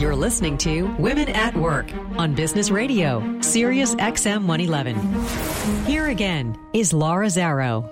You're 0.00 0.16
listening 0.16 0.56
to 0.58 0.84
Women 0.96 1.28
at 1.28 1.54
Work 1.54 1.92
on 2.16 2.34
Business 2.34 2.70
Radio, 2.70 3.38
Sirius 3.42 3.94
XM 3.96 4.46
111. 4.46 4.96
Here 5.84 6.06
again 6.06 6.58
is 6.72 6.94
Laura 6.94 7.26
Zarrow. 7.26 7.86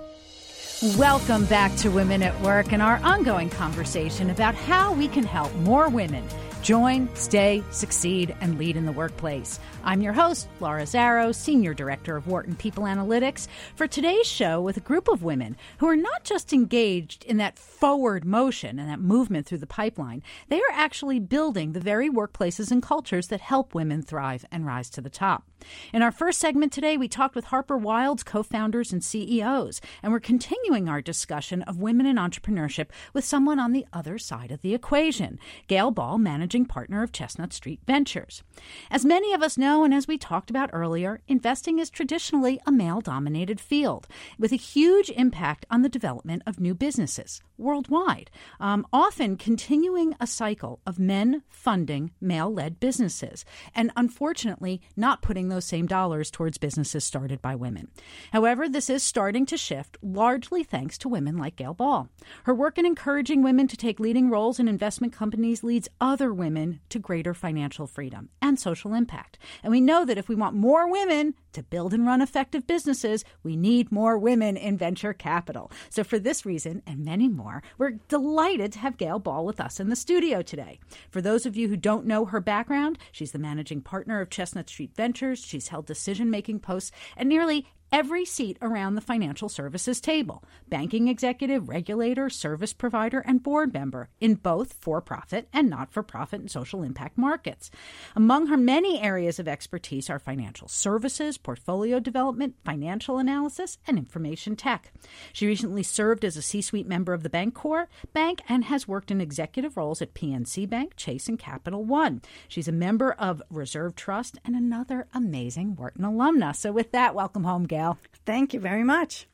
Welcome 0.97 1.45
back 1.45 1.75
to 1.75 1.89
Women 1.89 2.23
at 2.23 2.41
Work 2.41 2.73
and 2.73 2.81
our 2.81 2.99
ongoing 3.03 3.51
conversation 3.51 4.31
about 4.31 4.55
how 4.55 4.91
we 4.91 5.07
can 5.07 5.23
help 5.23 5.53
more 5.57 5.87
women 5.87 6.27
join, 6.61 7.09
stay, 7.15 7.63
succeed, 7.71 8.35
and 8.41 8.57
lead 8.57 8.77
in 8.77 8.85
the 8.85 8.91
workplace. 8.91 9.59
I'm 9.83 10.01
your 10.01 10.13
host, 10.13 10.47
Laura 10.59 10.83
Zarrow, 10.83 11.33
Senior 11.33 11.73
Director 11.73 12.15
of 12.15 12.27
Wharton 12.27 12.55
People 12.55 12.83
Analytics, 12.83 13.47
for 13.75 13.87
today's 13.87 14.27
show 14.27 14.61
with 14.61 14.77
a 14.77 14.81
group 14.81 15.07
of 15.07 15.23
women 15.23 15.57
who 15.79 15.87
are 15.87 15.95
not 15.95 16.23
just 16.23 16.53
engaged 16.53 17.23
in 17.25 17.37
that 17.37 17.57
forward 17.57 18.25
motion 18.25 18.79
and 18.79 18.89
that 18.89 18.99
movement 18.99 19.47
through 19.47 19.57
the 19.57 19.67
pipeline, 19.67 20.21
they 20.49 20.59
are 20.59 20.73
actually 20.73 21.19
building 21.19 21.71
the 21.71 21.79
very 21.79 22.09
workplaces 22.09 22.71
and 22.71 22.83
cultures 22.83 23.27
that 23.27 23.41
help 23.41 23.73
women 23.73 24.01
thrive 24.01 24.45
and 24.51 24.65
rise 24.65 24.89
to 24.91 25.01
the 25.01 25.09
top. 25.09 25.48
In 25.93 26.01
our 26.01 26.11
first 26.11 26.39
segment 26.39 26.71
today, 26.71 26.97
we 26.97 27.07
talked 27.07 27.35
with 27.35 27.45
Harper 27.45 27.77
Wilde's 27.77 28.23
co 28.23 28.43
founders 28.43 28.91
and 28.93 29.03
CEOs, 29.03 29.81
and 30.01 30.11
we're 30.11 30.19
continuing 30.19 30.87
our 30.87 31.01
discussion 31.01 31.61
of 31.63 31.77
women 31.77 32.05
in 32.05 32.15
entrepreneurship 32.15 32.89
with 33.13 33.25
someone 33.25 33.59
on 33.59 33.71
the 33.71 33.85
other 33.91 34.17
side 34.17 34.51
of 34.51 34.61
the 34.61 34.73
equation, 34.73 35.39
Gail 35.67 35.91
Ball, 35.91 36.17
managing 36.17 36.65
partner 36.65 37.03
of 37.03 37.11
Chestnut 37.11 37.53
Street 37.53 37.79
Ventures. 37.85 38.43
As 38.89 39.05
many 39.05 39.33
of 39.33 39.41
us 39.41 39.57
know, 39.57 39.83
and 39.83 39.93
as 39.93 40.07
we 40.07 40.17
talked 40.17 40.49
about 40.49 40.69
earlier, 40.73 41.21
investing 41.27 41.79
is 41.79 41.89
traditionally 41.89 42.59
a 42.65 42.71
male 42.71 43.01
dominated 43.01 43.59
field 43.59 44.07
with 44.37 44.51
a 44.51 44.57
huge 44.57 45.09
impact 45.11 45.65
on 45.69 45.81
the 45.81 45.89
development 45.89 46.43
of 46.45 46.59
new 46.59 46.73
businesses 46.73 47.41
worldwide, 47.59 48.31
um, 48.59 48.87
often 48.91 49.35
continuing 49.35 50.15
a 50.19 50.25
cycle 50.25 50.79
of 50.87 50.97
men 50.97 51.43
funding 51.49 52.11
male 52.21 52.51
led 52.51 52.79
businesses, 52.79 53.45
and 53.75 53.91
unfortunately 53.95 54.81
not 54.95 55.21
putting 55.21 55.48
those 55.49 55.65
same 55.65 55.87
dollars 55.87 56.31
towards 56.31 56.57
businesses 56.57 57.03
started 57.03 57.41
by 57.41 57.55
women. 57.55 57.89
However, 58.31 58.69
this 58.69 58.89
is 58.89 59.03
starting 59.03 59.45
to 59.47 59.57
shift, 59.57 59.97
largely 60.01 60.63
thanks 60.63 60.97
to 60.99 61.09
women 61.09 61.37
like 61.37 61.55
Gail 61.55 61.73
Ball. 61.73 62.09
Her 62.43 62.53
work 62.53 62.77
in 62.77 62.85
encouraging 62.85 63.43
women 63.43 63.67
to 63.67 63.77
take 63.77 63.99
leading 63.99 64.29
roles 64.29 64.59
in 64.59 64.67
investment 64.67 65.13
companies 65.13 65.63
leads 65.63 65.89
other 65.99 66.33
women 66.33 66.79
to 66.89 66.99
greater 66.99 67.33
financial 67.33 67.87
freedom 67.87 68.29
and 68.41 68.59
social 68.59 68.93
impact. 68.93 69.37
And 69.63 69.71
we 69.71 69.81
know 69.81 70.05
that 70.05 70.17
if 70.17 70.29
we 70.29 70.35
want 70.35 70.55
more 70.55 70.89
women 70.89 71.35
to 71.53 71.63
build 71.63 71.93
and 71.93 72.05
run 72.05 72.21
effective 72.21 72.67
businesses, 72.67 73.23
we 73.43 73.55
need 73.55 73.91
more 73.91 74.17
women 74.17 74.55
in 74.55 74.77
venture 74.77 75.13
capital. 75.13 75.71
So, 75.89 76.03
for 76.03 76.19
this 76.19 76.45
reason 76.45 76.81
and 76.85 77.03
many 77.03 77.27
more, 77.27 77.63
we're 77.77 77.99
delighted 78.07 78.71
to 78.73 78.79
have 78.79 78.97
Gail 78.97 79.19
Ball 79.19 79.45
with 79.45 79.59
us 79.59 79.79
in 79.79 79.89
the 79.89 79.95
studio 79.95 80.41
today. 80.41 80.79
For 81.09 81.21
those 81.21 81.45
of 81.45 81.55
you 81.55 81.67
who 81.67 81.77
don't 81.77 82.05
know 82.05 82.25
her 82.25 82.39
background, 82.39 82.97
she's 83.11 83.31
the 83.31 83.39
managing 83.39 83.81
partner 83.81 84.21
of 84.21 84.29
Chestnut 84.29 84.69
Street 84.69 84.95
Ventures. 84.95 85.38
She's 85.45 85.67
held 85.67 85.85
decision 85.85 86.29
making 86.29 86.59
posts 86.59 86.91
at 87.17 87.27
nearly 87.27 87.65
every 87.91 88.25
seat 88.25 88.57
around 88.61 88.95
the 88.95 89.01
financial 89.01 89.49
services 89.49 89.99
table 89.99 90.43
banking 90.67 91.07
executive, 91.07 91.67
regulator, 91.67 92.29
service 92.29 92.73
provider, 92.73 93.19
and 93.19 93.41
board 93.41 93.73
member 93.73 94.09
in 94.19 94.35
both 94.35 94.73
for 94.73 95.01
profit 95.01 95.47
and 95.51 95.69
not 95.69 95.91
for 95.91 96.03
profit 96.03 96.39
and 96.39 96.51
social 96.51 96.83
impact 96.83 97.17
markets. 97.17 97.71
Among 98.15 98.47
her 98.47 98.57
many 98.57 99.01
areas 99.01 99.39
of 99.39 99.47
expertise 99.47 100.09
are 100.09 100.19
financial 100.19 100.67
services, 100.67 101.37
portfolio 101.37 101.99
development, 101.99 102.55
financial 102.63 103.17
analysis, 103.17 103.77
and 103.87 103.97
information 103.97 104.55
tech. 104.55 104.91
She 105.33 105.47
recently 105.47 105.83
served 105.83 106.23
as 106.23 106.37
a 106.37 106.41
C 106.41 106.61
suite 106.61 106.87
member 106.87 107.13
of 107.13 107.23
the 107.23 107.29
Bancorp 107.29 107.87
Bank 108.13 108.41
and 108.47 108.65
has 108.65 108.87
worked 108.87 109.09
in 109.09 109.21
executive 109.21 109.75
roles 109.75 110.01
at 110.01 110.13
PNC 110.13 110.69
Bank, 110.69 110.93
Chase, 110.95 111.27
and 111.27 111.39
Capital 111.39 111.83
One. 111.83 112.21
She's 112.47 112.67
a 112.67 112.73
member 112.73 113.13
of 113.13 113.41
Reserve 113.49 113.95
Trust 113.95 114.37
and 114.45 114.55
another 114.55 115.07
amazing 115.13 115.75
Wharton 115.75 116.05
alumna. 116.05 116.55
So, 116.55 116.71
with 116.71 116.91
that, 116.91 117.15
welcome 117.15 117.43
home, 117.43 117.65
Gail. 117.65 117.78
Gail. 117.79 117.97
Thank 118.25 118.53
you 118.53 118.59
very 118.59 118.83
much. 118.83 119.27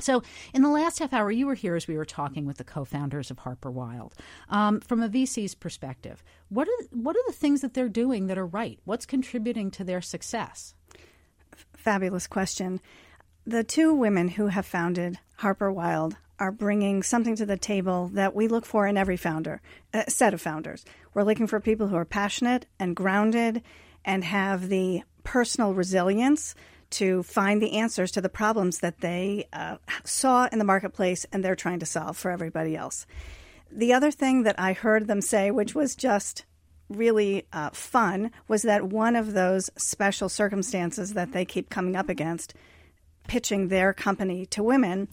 So, 0.00 0.22
in 0.54 0.62
the 0.62 0.68
last 0.68 1.00
half 1.00 1.12
hour, 1.12 1.32
you 1.32 1.46
were 1.46 1.56
here 1.56 1.74
as 1.74 1.88
we 1.88 1.96
were 1.96 2.04
talking 2.04 2.46
with 2.46 2.58
the 2.58 2.64
co-founders 2.64 3.32
of 3.32 3.40
Harper 3.40 3.72
Wilde. 3.72 4.14
Um, 4.48 4.80
from 4.80 5.02
a 5.02 5.08
VC's 5.08 5.56
perspective, 5.56 6.22
what 6.48 6.68
are 6.68 6.84
what 6.92 7.16
are 7.16 7.26
the 7.26 7.32
things 7.32 7.60
that 7.62 7.74
they're 7.74 7.88
doing 7.88 8.28
that 8.28 8.38
are 8.38 8.46
right? 8.46 8.78
What's 8.84 9.06
contributing 9.06 9.72
to 9.72 9.82
their 9.82 10.00
success? 10.00 10.74
Fabulous 11.76 12.28
question. 12.28 12.80
The 13.44 13.64
two 13.64 13.92
women 13.92 14.28
who 14.28 14.46
have 14.46 14.66
founded 14.66 15.18
Harper 15.38 15.72
Wilde 15.72 16.16
are 16.38 16.52
bringing 16.52 17.02
something 17.02 17.34
to 17.34 17.46
the 17.46 17.56
table 17.56 18.10
that 18.14 18.36
we 18.36 18.46
look 18.46 18.64
for 18.64 18.86
in 18.86 18.96
every 18.96 19.16
founder, 19.16 19.60
set 20.06 20.32
of 20.34 20.40
founders. 20.40 20.84
We're 21.14 21.24
looking 21.24 21.48
for 21.48 21.58
people 21.58 21.88
who 21.88 21.96
are 21.96 22.04
passionate 22.04 22.66
and 22.78 22.94
grounded 22.94 23.62
and 24.04 24.22
have 24.22 24.68
the 24.68 25.02
personal 25.24 25.74
resilience 25.74 26.54
to 26.90 27.22
find 27.22 27.60
the 27.60 27.74
answers 27.74 28.10
to 28.12 28.20
the 28.20 28.28
problems 28.28 28.78
that 28.80 29.00
they 29.00 29.46
uh, 29.52 29.76
saw 30.04 30.48
in 30.50 30.58
the 30.58 30.64
marketplace 30.64 31.26
and 31.32 31.44
they're 31.44 31.56
trying 31.56 31.78
to 31.80 31.86
solve 31.86 32.16
for 32.16 32.30
everybody 32.30 32.76
else. 32.76 33.06
The 33.70 33.92
other 33.92 34.10
thing 34.10 34.44
that 34.44 34.58
I 34.58 34.72
heard 34.72 35.06
them 35.06 35.20
say, 35.20 35.50
which 35.50 35.74
was 35.74 35.94
just 35.94 36.44
really 36.88 37.46
uh, 37.52 37.70
fun, 37.70 38.30
was 38.48 38.62
that 38.62 38.84
one 38.84 39.14
of 39.14 39.34
those 39.34 39.70
special 39.76 40.28
circumstances 40.28 41.12
that 41.14 41.32
they 41.32 41.44
keep 41.44 41.68
coming 41.68 41.94
up 41.94 42.08
against, 42.08 42.54
pitching 43.26 43.68
their 43.68 43.92
company 43.92 44.46
to 44.46 44.62
women, 44.62 45.08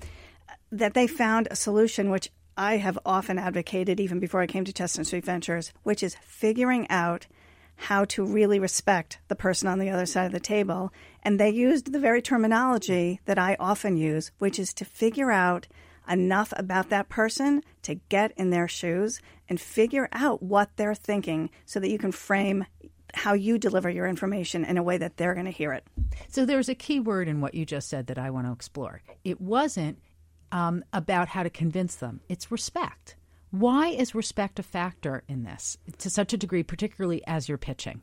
that 0.72 0.94
they 0.94 1.08
found 1.08 1.48
a 1.52 1.56
solution 1.56 2.10
which 2.10 2.32
I 2.58 2.78
have 2.78 2.98
often 3.06 3.38
advocated 3.38 4.00
even 4.00 4.20
before 4.20 4.42
I 4.42 4.48
came 4.48 4.64
to 4.64 4.74
Chestnut 4.74 5.08
Street 5.08 5.26
Ventures, 5.26 5.74
which 5.84 6.02
is 6.02 6.16
figuring 6.22 6.90
out 6.90 7.28
how 7.76 8.06
to 8.06 8.26
really 8.26 8.60
respect 8.60 9.20
the 9.28 9.36
person 9.36 9.68
on 9.68 9.80
the 9.80 9.90
other 9.90 10.06
side 10.06 10.26
of 10.26 10.32
the 10.32 10.40
table. 10.40 10.94
And 11.24 11.40
they 11.40 11.50
used 11.50 11.92
the 11.92 12.00
very 12.00 12.22
terminology 12.22 13.20
that 13.26 13.38
I 13.40 13.58
often 13.60 13.98
use, 13.98 14.32
which 14.40 14.60
is 14.60 14.74
to 14.76 14.86
figure 14.86 15.32
out 15.32 15.68
enough 16.08 16.54
about 16.56 16.90
that 16.90 17.10
person 17.10 17.64
to 17.82 17.96
get 18.10 18.32
in 18.38 18.50
their 18.50 18.68
shoes 18.68 19.22
and 19.50 19.60
figure 19.60 20.08
out 20.12 20.42
what 20.42 20.70
they're 20.76 20.96
thinking 20.96 21.50
so 21.66 21.80
that 21.80 21.90
you 21.90 21.98
can 21.98 22.12
frame 22.12 22.66
how 23.14 23.34
you 23.34 23.58
deliver 23.58 23.90
your 23.90 24.08
information 24.08 24.66
in 24.66 24.78
a 24.78 24.84
way 24.84 24.98
that 24.98 25.18
they're 25.18 25.34
going 25.34 25.46
to 25.46 25.52
hear 25.52 25.72
it. 25.72 25.86
So 26.28 26.46
there's 26.46 26.70
a 26.70 26.76
key 26.76 27.00
word 27.00 27.28
in 27.28 27.42
what 27.42 27.56
you 27.56 27.66
just 27.66 27.88
said 27.88 28.08
that 28.08 28.18
I 28.18 28.30
want 28.30 28.48
to 28.48 28.54
explore. 28.54 29.02
It 29.24 29.40
wasn't 29.40 30.00
um, 30.52 30.84
about 30.94 31.30
how 31.30 31.44
to 31.44 31.50
convince 31.50 31.96
them, 31.96 32.22
it's 32.30 32.52
respect. 32.52 33.16
Why 33.60 33.88
is 33.88 34.14
respect 34.14 34.60
a 34.60 34.64
factor 34.64 35.24
in 35.30 35.44
this 35.44 35.78
to 36.00 36.10
such 36.10 36.34
a 36.34 36.38
degree, 36.38 36.62
particularly 36.62 37.26
as 37.26 37.48
you're 37.48 37.58
pitching? 37.58 38.02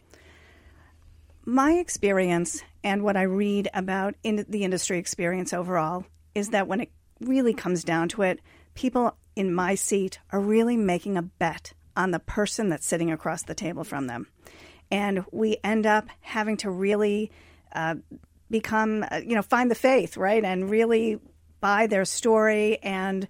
My 1.45 1.73
experience 1.73 2.63
and 2.83 3.03
what 3.03 3.19
I 3.19 3.23
read 3.23 3.69
about 3.75 4.15
in 4.23 4.47
the 4.49 4.65
industry 4.65 4.99
experience 4.99 5.53
overall 5.53 6.07
is 6.35 6.51
that 6.51 6.69
when 6.69 6.81
it 6.81 6.91
really 7.21 7.53
comes 7.53 7.85
down 7.85 8.09
to 8.11 8.23
it, 8.23 8.41
people 8.73 9.15
in 9.37 9.53
my 9.53 9.75
seat 9.75 10.21
are 10.31 10.41
really 10.41 10.79
making 10.79 11.19
a 11.19 11.23
bet 11.23 11.75
on 11.99 12.13
the 12.13 12.19
person 12.19 12.71
that's 12.71 12.87
sitting 12.87 13.11
across 13.11 13.43
the 13.43 13.55
table 13.55 13.85
from 13.85 14.07
them. 14.07 14.29
And 14.91 15.23
we 15.33 15.59
end 15.63 15.85
up 15.85 16.07
having 16.21 16.57
to 16.59 16.71
really 16.71 17.31
uh, 17.75 17.97
become, 18.51 19.05
uh, 19.11 19.21
you 19.23 19.35
know, 19.35 19.43
find 19.43 19.71
the 19.71 19.75
faith, 19.75 20.17
right? 20.17 20.43
And 20.43 20.71
really 20.71 21.21
buy 21.61 21.89
their 21.89 22.07
story 22.07 22.79
and 22.79 23.29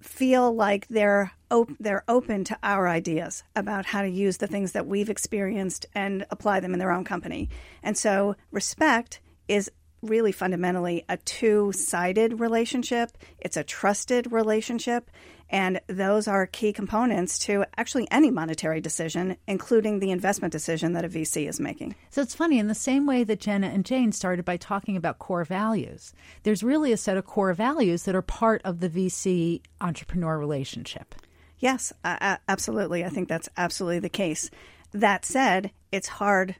feel 0.00 0.54
like 0.54 0.86
they're 0.88 1.32
op- 1.50 1.76
they're 1.80 2.04
open 2.08 2.44
to 2.44 2.58
our 2.62 2.88
ideas 2.88 3.44
about 3.56 3.86
how 3.86 4.02
to 4.02 4.08
use 4.08 4.38
the 4.38 4.46
things 4.46 4.72
that 4.72 4.86
we've 4.86 5.10
experienced 5.10 5.86
and 5.94 6.26
apply 6.30 6.60
them 6.60 6.72
in 6.72 6.78
their 6.78 6.92
own 6.92 7.04
company. 7.04 7.48
And 7.82 7.96
so 7.96 8.36
respect 8.50 9.20
is 9.48 9.70
really 10.02 10.32
fundamentally 10.32 11.04
a 11.08 11.16
two-sided 11.16 12.40
relationship. 12.40 13.16
It's 13.38 13.56
a 13.56 13.64
trusted 13.64 14.30
relationship 14.32 15.10
and 15.54 15.80
those 15.86 16.26
are 16.26 16.48
key 16.48 16.72
components 16.72 17.38
to 17.38 17.64
actually 17.76 18.08
any 18.10 18.28
monetary 18.28 18.80
decision, 18.80 19.36
including 19.46 20.00
the 20.00 20.10
investment 20.10 20.50
decision 20.50 20.94
that 20.94 21.04
a 21.04 21.08
VC 21.08 21.48
is 21.48 21.60
making. 21.60 21.94
So 22.10 22.22
it's 22.22 22.34
funny, 22.34 22.58
in 22.58 22.66
the 22.66 22.74
same 22.74 23.06
way 23.06 23.22
that 23.22 23.38
Jenna 23.38 23.68
and 23.68 23.84
Jane 23.84 24.10
started 24.10 24.44
by 24.44 24.56
talking 24.56 24.96
about 24.96 25.20
core 25.20 25.44
values, 25.44 26.12
there's 26.42 26.64
really 26.64 26.90
a 26.90 26.96
set 26.96 27.16
of 27.16 27.24
core 27.24 27.54
values 27.54 28.02
that 28.02 28.16
are 28.16 28.22
part 28.22 28.62
of 28.64 28.80
the 28.80 28.90
VC 28.90 29.60
entrepreneur 29.80 30.36
relationship. 30.36 31.14
Yes, 31.60 31.92
uh, 32.02 32.38
absolutely. 32.48 33.04
I 33.04 33.08
think 33.08 33.28
that's 33.28 33.48
absolutely 33.56 34.00
the 34.00 34.08
case. 34.08 34.50
That 34.90 35.24
said, 35.24 35.70
it's 35.92 36.08
hard 36.08 36.56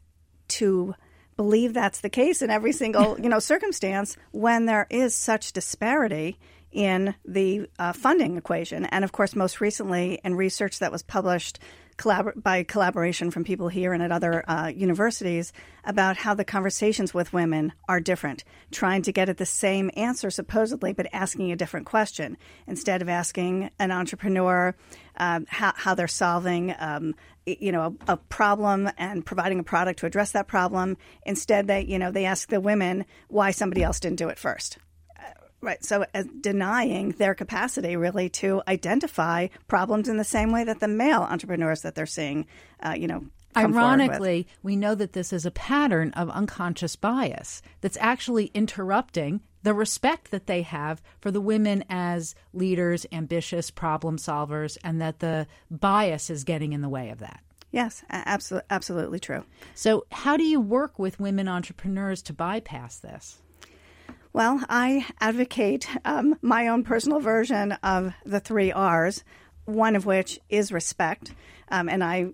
to 0.50 0.94
believe 1.36 1.74
that's 1.74 2.00
the 2.00 2.08
case 2.08 2.42
in 2.42 2.50
every 2.50 2.70
single 2.70 3.18
you 3.22 3.28
know 3.28 3.40
circumstance 3.40 4.16
when 4.30 4.66
there 4.66 4.86
is 4.88 5.16
such 5.16 5.52
disparity 5.52 6.38
in 6.74 7.14
the 7.24 7.68
uh, 7.78 7.92
funding 7.92 8.36
equation. 8.36 8.84
And 8.86 9.04
of 9.04 9.12
course, 9.12 9.34
most 9.34 9.60
recently, 9.60 10.20
in 10.24 10.34
research 10.34 10.80
that 10.80 10.92
was 10.92 11.02
published 11.02 11.60
collabor- 11.96 12.40
by 12.40 12.64
collaboration 12.64 13.30
from 13.30 13.44
people 13.44 13.68
here 13.68 13.92
and 13.92 14.02
at 14.02 14.12
other 14.12 14.48
uh, 14.48 14.66
universities 14.66 15.52
about 15.84 16.16
how 16.16 16.34
the 16.34 16.44
conversations 16.44 17.14
with 17.14 17.32
women 17.32 17.72
are 17.88 18.00
different, 18.00 18.44
trying 18.72 19.02
to 19.02 19.12
get 19.12 19.28
at 19.28 19.38
the 19.38 19.46
same 19.46 19.90
answer 19.96 20.30
supposedly, 20.30 20.92
but 20.92 21.06
asking 21.12 21.52
a 21.52 21.56
different 21.56 21.86
question. 21.86 22.36
Instead 22.66 23.02
of 23.02 23.08
asking 23.08 23.70
an 23.78 23.90
entrepreneur 23.90 24.74
uh, 25.16 25.40
how, 25.46 25.72
how, 25.76 25.94
they're 25.94 26.08
solving 26.08 26.74
um, 26.78 27.14
you 27.46 27.70
know 27.70 27.96
a, 28.08 28.14
a, 28.14 28.16
problem 28.16 28.90
and 28.98 29.24
providing 29.24 29.60
a 29.60 29.62
product 29.62 30.00
to 30.00 30.06
address 30.06 30.32
that 30.32 30.48
problem 30.48 30.96
instead 31.24 31.66
they 31.66 31.82
you 31.82 31.98
know 31.98 32.10
they 32.10 32.24
ask 32.24 32.48
the 32.48 32.60
women 32.60 33.04
why 33.28 33.50
somebody 33.50 33.82
else 33.82 34.00
didn't 34.00 34.18
do 34.18 34.28
it 34.28 34.38
first 34.38 34.78
right 35.64 35.84
so 35.84 36.04
uh, 36.14 36.22
denying 36.40 37.10
their 37.12 37.34
capacity 37.34 37.96
really 37.96 38.28
to 38.28 38.62
identify 38.68 39.48
problems 39.68 40.08
in 40.08 40.16
the 40.16 40.24
same 40.24 40.52
way 40.52 40.64
that 40.64 40.80
the 40.80 40.88
male 40.88 41.22
entrepreneurs 41.22 41.82
that 41.82 41.94
they're 41.94 42.06
seeing 42.06 42.46
uh, 42.84 42.94
you 42.96 43.08
know 43.08 43.24
Ironically, 43.56 44.48
we 44.62 44.74
know 44.74 44.94
that 44.94 45.12
this 45.12 45.32
is 45.32 45.46
a 45.46 45.50
pattern 45.50 46.10
of 46.14 46.28
unconscious 46.30 46.96
bias 46.96 47.62
that's 47.80 47.96
actually 48.00 48.46
interrupting 48.46 49.42
the 49.62 49.74
respect 49.74 50.30
that 50.30 50.46
they 50.46 50.62
have 50.62 51.00
for 51.20 51.30
the 51.30 51.40
women 51.40 51.84
as 51.88 52.34
leaders, 52.52 53.06
ambitious 53.12 53.70
problem 53.70 54.18
solvers, 54.18 54.76
and 54.84 55.00
that 55.00 55.20
the 55.20 55.46
bias 55.70 56.30
is 56.30 56.44
getting 56.44 56.72
in 56.72 56.82
the 56.82 56.88
way 56.88 57.10
of 57.10 57.20
that. 57.20 57.40
Yes, 57.70 58.04
absolutely, 58.10 58.66
absolutely 58.70 59.20
true. 59.20 59.44
So, 59.74 60.04
how 60.12 60.36
do 60.36 60.44
you 60.44 60.60
work 60.60 60.98
with 60.98 61.18
women 61.18 61.48
entrepreneurs 61.48 62.22
to 62.22 62.32
bypass 62.32 62.98
this? 62.98 63.42
Well, 64.34 64.60
I 64.68 65.06
advocate 65.20 65.86
um, 66.04 66.36
my 66.42 66.66
own 66.66 66.82
personal 66.82 67.20
version 67.20 67.70
of 67.84 68.12
the 68.26 68.40
three 68.40 68.72
R's, 68.72 69.22
one 69.64 69.94
of 69.94 70.06
which 70.06 70.40
is 70.48 70.72
respect. 70.72 71.32
Um, 71.68 71.88
and 71.88 72.02
I 72.02 72.30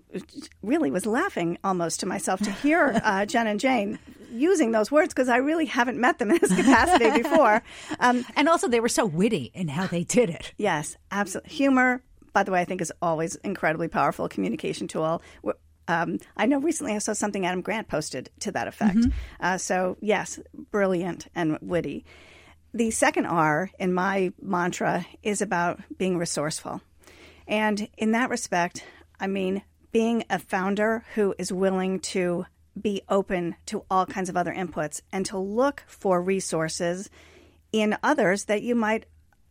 really 0.63 0.89
was 0.89 1.05
laughing 1.05 1.59
almost 1.63 1.99
to 1.99 2.07
myself 2.07 2.39
to 2.41 2.51
hear 2.51 2.99
uh, 3.03 3.27
Jen 3.27 3.45
and 3.45 3.59
Jane 3.59 3.99
using 4.31 4.71
those 4.71 4.89
words 4.89 5.13
because 5.13 5.29
I 5.29 5.37
really 5.37 5.65
haven't 5.65 5.99
met 5.99 6.17
them 6.17 6.31
in 6.31 6.39
this 6.39 6.55
capacity 6.55 7.11
before. 7.21 7.61
Um, 7.99 8.25
and 8.35 8.49
also, 8.49 8.67
they 8.67 8.79
were 8.79 8.89
so 8.89 9.05
witty 9.05 9.51
in 9.53 9.67
how 9.67 9.85
they 9.85 10.03
did 10.03 10.31
it. 10.31 10.53
Yes, 10.57 10.97
absolutely. 11.11 11.51
Humor, 11.53 12.01
by 12.33 12.41
the 12.41 12.51
way, 12.51 12.61
I 12.61 12.65
think 12.65 12.81
is 12.81 12.91
always 13.03 13.35
incredibly 13.35 13.87
powerful 13.87 14.27
communication 14.27 14.87
tool. 14.87 15.21
Um, 15.87 16.19
I 16.37 16.45
know 16.45 16.59
recently 16.59 16.93
I 16.93 16.99
saw 16.99 17.13
something 17.13 17.45
Adam 17.45 17.61
Grant 17.61 17.87
posted 17.87 18.29
to 18.39 18.51
that 18.51 18.67
effect. 18.67 18.97
Mm-hmm. 18.97 19.09
Uh, 19.39 19.57
so, 19.57 19.97
yes, 19.99 20.39
brilliant 20.71 21.27
and 21.35 21.57
witty. 21.61 22.05
The 22.73 22.91
second 22.91 23.25
R 23.25 23.69
in 23.79 23.93
my 23.93 24.31
mantra 24.41 25.05
is 25.23 25.41
about 25.41 25.81
being 25.97 26.17
resourceful. 26.17 26.81
And 27.47 27.89
in 27.97 28.11
that 28.11 28.29
respect, 28.29 28.85
I 29.19 29.27
mean, 29.27 29.63
being 29.91 30.23
a 30.29 30.39
founder 30.39 31.03
who 31.15 31.35
is 31.37 31.51
willing 31.51 31.99
to 31.99 32.45
be 32.79 33.01
open 33.09 33.55
to 33.65 33.83
all 33.91 34.05
kinds 34.05 34.29
of 34.29 34.37
other 34.37 34.53
inputs 34.53 35.01
and 35.11 35.25
to 35.25 35.37
look 35.37 35.83
for 35.87 36.21
resources 36.21 37.09
in 37.71 37.97
others 38.03 38.45
that 38.45 38.61
you 38.61 38.75
might 38.75 39.05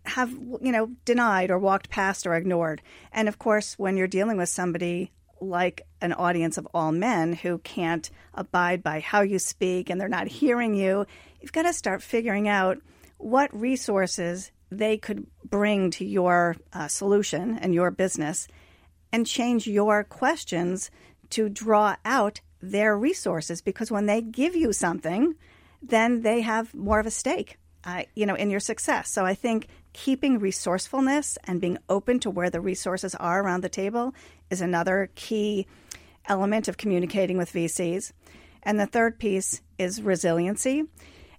have 0.07 0.31
you 0.31 0.73
know 0.73 0.91
denied 1.05 1.51
or 1.51 1.59
walked 1.59 1.91
past 1.91 2.27
or 2.27 2.35
ignored 2.35 2.81
and 3.13 3.29
of 3.29 3.39
course 3.39 3.79
when 3.79 3.99
you're 3.99 4.07
dealing 4.07 4.39
with 4.39 4.49
somebody 4.49 5.13
like 5.41 5.87
an 6.01 6.13
audience 6.13 6.59
of 6.59 6.69
all 6.75 6.93
men 6.93 7.33
who 7.33 7.59
can't 7.59 8.11
abide 8.35 8.83
by 8.83 9.01
how 9.01 9.23
you 9.23 9.39
speak 9.39 9.91
and 9.91 10.01
they're 10.01 10.09
not 10.09 10.27
hearing 10.27 10.75
you 10.75 11.07
you've 11.41 11.53
got 11.53 11.63
to 11.63 11.73
start 11.73 12.03
figuring 12.03 12.49
out 12.49 12.79
what 13.19 13.55
resources 13.59 14.51
they 14.71 14.97
could 14.97 15.27
bring 15.45 15.91
to 15.91 16.05
your 16.05 16.57
uh, 16.73 16.89
solution 16.89 17.59
and 17.59 17.75
your 17.75 17.91
business 17.91 18.47
and 19.13 19.27
change 19.27 19.67
your 19.67 20.05
questions 20.05 20.91
to 21.31 21.49
draw 21.49 21.97
out 22.05 22.41
their 22.63 22.97
resources 22.97 23.61
because 23.61 23.91
when 23.91 24.07
they 24.07 24.21
give 24.21 24.55
you 24.55 24.73
something, 24.73 25.35
then 25.83 26.23
they 26.23 26.41
have 26.43 26.75
more 26.75 27.01
of 27.01 27.07
a 27.07 27.11
stake, 27.11 27.59
uh, 27.85 28.03
you 28.15 28.27
know, 28.27 28.35
in 28.35 28.51
your 28.51 28.61
success. 28.61 29.11
So 29.11 29.25
I 29.25 29.35
think 29.35 29.67
keeping 29.93 30.39
resourcefulness 30.39 31.39
and 31.45 31.61
being 31.61 31.79
open 31.89 32.21
to 32.21 32.31
where 32.31 32.51
the 32.51 32.61
resources 32.61 33.15
are 33.15 33.43
around 33.43 33.63
the 33.63 33.69
table 33.69 34.15
is 34.51 34.61
another 34.61 35.11
key 35.15 35.67
element 36.27 36.69
of 36.69 36.77
communicating 36.77 37.37
with 37.37 37.53
VCs. 37.53 38.13
And 38.63 38.79
the 38.79 38.87
third 38.87 39.19
piece 39.19 39.63
is 39.79 40.03
resiliency. 40.03 40.85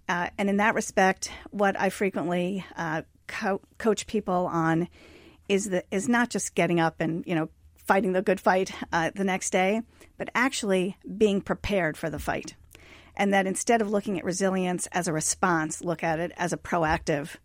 Uh, 0.10 0.30
and 0.38 0.50
in 0.50 0.58
that 0.58 0.76
respect, 0.76 1.32
what 1.52 1.80
I 1.80 1.90
frequently 1.90 2.66
uh, 2.76 3.04
co- 3.28 3.62
coach 3.78 4.08
people 4.08 4.48
on 4.48 4.88
is 5.48 5.70
that 5.70 5.86
is 5.92 6.10
not 6.10 6.30
just 6.30 6.56
getting 6.56 6.80
up 6.80 7.00
and 7.00 7.24
you 7.26 7.36
know 7.36 7.50
fighting 7.78 8.14
the 8.14 8.22
good 8.22 8.40
fight 8.40 8.74
uh, 8.92 9.12
the 9.16 9.24
next 9.24 9.52
day, 9.52 9.82
but 10.18 10.30
actually 10.36 10.98
being 11.18 11.42
prepared 11.42 11.98
for 11.98 12.10
the 12.10 12.20
fight. 12.20 12.56
And 13.16 13.34
that 13.34 13.48
instead 13.48 13.82
of 13.82 13.90
looking 13.90 14.18
at 14.18 14.24
resilience 14.24 14.88
as 14.88 15.08
a 15.08 15.14
response, 15.14 15.84
look 15.84 16.04
at 16.04 16.20
it 16.20 16.32
as 16.38 16.54
a 16.54 16.58
proactive 16.58 17.36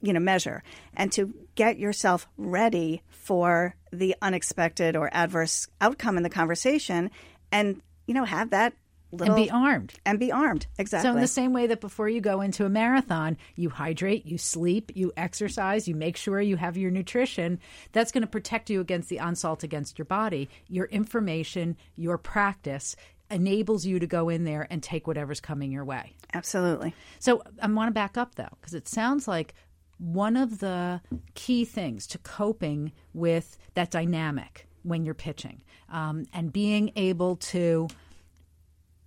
you 0.00 0.12
know 0.12 0.20
measure 0.20 0.62
and 0.94 1.12
to 1.12 1.34
get 1.54 1.78
yourself 1.78 2.26
ready 2.36 3.02
for 3.08 3.74
the 3.92 4.14
unexpected 4.22 4.96
or 4.96 5.10
adverse 5.12 5.68
outcome 5.80 6.16
in 6.16 6.22
the 6.22 6.30
conversation 6.30 7.10
and 7.52 7.80
you 8.06 8.14
know 8.14 8.24
have 8.24 8.50
that 8.50 8.74
Little, 9.12 9.34
and 9.34 9.44
be 9.44 9.50
armed. 9.50 9.92
And 10.06 10.20
be 10.20 10.30
armed, 10.30 10.66
exactly. 10.78 11.08
So, 11.08 11.14
in 11.14 11.20
the 11.20 11.26
same 11.26 11.52
way 11.52 11.66
that 11.66 11.80
before 11.80 12.08
you 12.08 12.20
go 12.20 12.40
into 12.40 12.64
a 12.64 12.68
marathon, 12.68 13.36
you 13.56 13.68
hydrate, 13.68 14.24
you 14.24 14.38
sleep, 14.38 14.92
you 14.94 15.12
exercise, 15.16 15.88
you 15.88 15.96
make 15.96 16.16
sure 16.16 16.40
you 16.40 16.56
have 16.56 16.76
your 16.76 16.92
nutrition, 16.92 17.58
that's 17.92 18.12
going 18.12 18.22
to 18.22 18.28
protect 18.28 18.70
you 18.70 18.80
against 18.80 19.08
the 19.08 19.18
onslaught 19.18 19.64
against 19.64 19.98
your 19.98 20.04
body. 20.04 20.48
Your 20.68 20.86
information, 20.86 21.76
your 21.96 22.18
practice 22.18 22.94
enables 23.30 23.84
you 23.84 23.98
to 23.98 24.06
go 24.06 24.28
in 24.28 24.44
there 24.44 24.66
and 24.70 24.82
take 24.82 25.08
whatever's 25.08 25.40
coming 25.40 25.72
your 25.72 25.84
way. 25.84 26.14
Absolutely. 26.32 26.94
So, 27.18 27.42
I 27.60 27.66
want 27.66 27.88
to 27.88 27.92
back 27.92 28.16
up 28.16 28.36
though, 28.36 28.56
because 28.60 28.74
it 28.74 28.86
sounds 28.86 29.26
like 29.26 29.54
one 30.00 30.36
of 30.36 30.58
the 30.58 31.00
key 31.34 31.64
things 31.64 32.06
to 32.08 32.18
coping 32.18 32.92
with 33.12 33.58
that 33.74 33.90
dynamic 33.90 34.66
when 34.82 35.04
you're 35.04 35.14
pitching 35.14 35.62
um, 35.90 36.24
and 36.32 36.52
being 36.52 36.90
able 36.96 37.36
to 37.36 37.86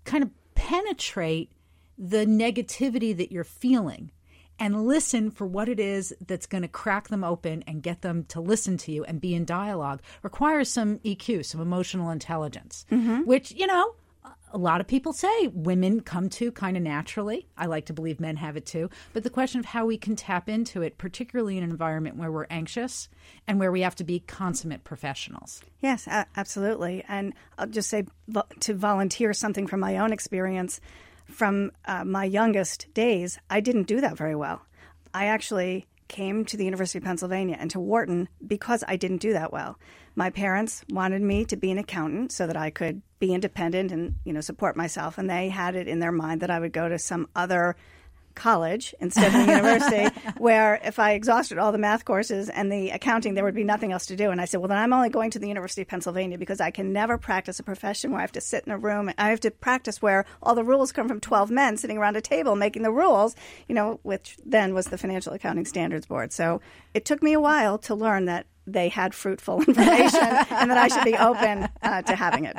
kind 0.06 0.24
of 0.24 0.30
penetrate 0.54 1.52
the 1.98 2.26
negativity 2.26 3.16
that 3.16 3.32
you're 3.32 3.44
feeling 3.44 4.12
and 4.60 4.86
listen 4.86 5.32
for 5.32 5.48
what 5.48 5.68
it 5.68 5.80
is 5.80 6.14
that's 6.28 6.46
going 6.46 6.62
to 6.62 6.68
crack 6.68 7.08
them 7.08 7.24
open 7.24 7.64
and 7.66 7.82
get 7.82 8.02
them 8.02 8.24
to 8.26 8.40
listen 8.40 8.78
to 8.78 8.92
you 8.92 9.04
and 9.04 9.20
be 9.20 9.34
in 9.34 9.46
dialogue 9.46 10.02
requires 10.22 10.70
some 10.70 11.00
EQ, 11.00 11.46
some 11.46 11.60
emotional 11.60 12.12
intelligence, 12.12 12.86
mm-hmm. 12.92 13.22
which, 13.22 13.52
you 13.52 13.66
know, 13.66 13.96
a 14.54 14.58
lot 14.58 14.80
of 14.80 14.88
people 14.88 15.12
say 15.14 15.48
women 15.48 16.02
come 16.02 16.30
to 16.30 16.52
kind 16.52 16.78
of 16.78 16.84
naturally. 16.84 17.48
I 17.58 17.66
like 17.66 17.88
to 17.88 17.94
believe 17.94 18.20
men 18.20 18.36
have 18.38 18.56
it 18.56 18.66
too. 18.66 18.90
But 19.12 19.24
the 19.24 19.30
question 19.32 19.60
of 19.60 19.66
how 19.66 19.86
we 19.86 19.98
can 19.98 20.16
tap 20.16 20.48
into 20.48 20.84
it, 20.84 20.98
particularly 20.98 21.58
in 21.58 21.64
an 21.64 21.72
environment 21.72 22.18
where 22.18 22.32
we're 22.32 22.46
anxious 22.50 23.10
and 23.48 23.60
where 23.60 23.72
we 23.72 23.82
have 23.82 23.96
to 23.96 24.04
be 24.04 24.20
consummate 24.20 24.84
professionals. 24.84 25.64
Yes, 25.82 26.08
absolutely. 26.38 27.04
And 27.08 27.34
I'll 27.58 27.68
just 27.68 27.90
say 27.90 28.06
to 28.62 28.74
volunteer 28.76 29.34
something 29.34 29.66
from 29.66 29.80
my 29.80 29.98
own 29.98 30.14
experience 30.14 30.80
from 31.26 31.72
uh, 31.86 32.04
my 32.04 32.26
youngest 32.26 32.94
days, 32.94 33.40
I 33.50 33.60
didn't 33.60 33.88
do 33.88 34.02
that 34.02 34.18
very 34.18 34.36
well. 34.36 34.62
I 35.14 35.26
actually 35.26 35.88
came 36.08 36.46
to 36.46 36.58
the 36.58 36.66
University 36.66 36.98
of 36.98 37.04
Pennsylvania 37.04 37.58
and 37.60 37.70
to 37.72 37.80
Wharton 37.80 38.30
because 38.46 38.84
I 38.88 38.96
didn't 38.96 39.22
do 39.22 39.34
that 39.34 39.52
well. 39.52 39.80
My 40.16 40.30
parents 40.30 40.84
wanted 40.90 41.22
me 41.22 41.46
to 41.46 41.56
be 41.56 41.72
an 41.72 41.78
accountant 41.78 42.32
so 42.32 42.48
that 42.48 42.58
I 42.58 42.70
could 42.70 43.02
be 43.20 43.34
independent 43.34 43.92
and 43.92 44.16
you 44.26 44.34
know 44.34 44.42
support 44.42 44.76
myself, 44.76 45.18
and 45.18 45.30
they 45.30 45.50
had 45.50 45.76
it 45.76 45.88
in 45.88 46.00
their 46.00 46.12
mind 46.12 46.42
that 46.42 46.52
I 46.52 46.60
would 46.60 46.74
go 46.74 46.90
to 46.90 47.00
some 47.00 47.28
other 47.36 47.76
college 48.36 48.94
instead 49.00 49.28
of 49.28 49.34
the 49.34 49.54
university, 49.54 50.20
where 50.38 50.80
if 50.84 51.00
I 51.00 51.14
exhausted 51.14 51.58
all 51.58 51.72
the 51.72 51.78
math 51.78 52.06
courses 52.06 52.50
and 52.50 52.72
the 52.72 52.90
accounting, 52.90 53.34
there 53.34 53.44
would 53.44 53.56
be 53.56 53.64
nothing 53.64 53.92
else 53.92 54.06
to 54.08 54.16
do. 54.16 54.32
And 54.32 54.40
I 54.42 54.46
said, 54.46 54.60
well, 54.60 54.68
then 54.68 54.78
I'm 54.78 54.94
only 54.94 55.10
going 55.10 55.32
to 55.32 55.40
the 55.40 55.48
University 55.48 55.82
of 55.82 55.88
Pennsylvania 55.88 56.38
because 56.38 56.62
I 56.62 56.72
can 56.72 56.94
never 56.94 57.18
practice 57.18 57.60
a 57.60 57.64
profession 57.64 58.12
where 58.12 58.20
I 58.20 58.24
have 58.24 58.32
to 58.34 58.42
sit 58.42 58.66
in 58.66 58.72
a 58.72 58.78
room. 58.78 59.12
I 59.18 59.30
have 59.30 59.40
to 59.42 59.52
practice 59.52 60.02
where 60.02 60.26
all 60.42 60.56
the 60.56 60.64
rules 60.64 60.92
come 60.92 61.08
from 61.08 61.20
12 61.20 61.52
men 61.52 61.78
sitting 61.78 61.98
around 61.98 62.16
a 62.16 62.22
table 62.22 62.56
making 62.56 62.84
the 62.84 62.92
rules, 62.92 63.36
you 63.68 63.76
know, 63.76 64.00
which 64.04 64.38
then 64.46 64.74
was 64.74 64.88
the 64.88 64.98
Financial 64.98 65.34
Accounting 65.34 65.66
Standards 65.66 66.06
Board. 66.06 66.32
So 66.32 66.62
it 66.94 67.06
took 67.06 67.22
me 67.24 67.34
a 67.34 67.40
while 67.40 67.78
to 67.80 67.96
learn 67.96 68.26
that 68.26 68.46
they 68.66 68.90
had 68.90 69.14
fruitful 69.14 69.62
information 69.68 70.22
and 70.22 70.70
that 70.70 70.78
I 70.78 70.88
should 70.88 71.04
be 71.04 71.18
open 71.18 71.70
uh, 71.82 72.02
to 72.04 72.16
having 72.16 72.46
it. 72.46 72.58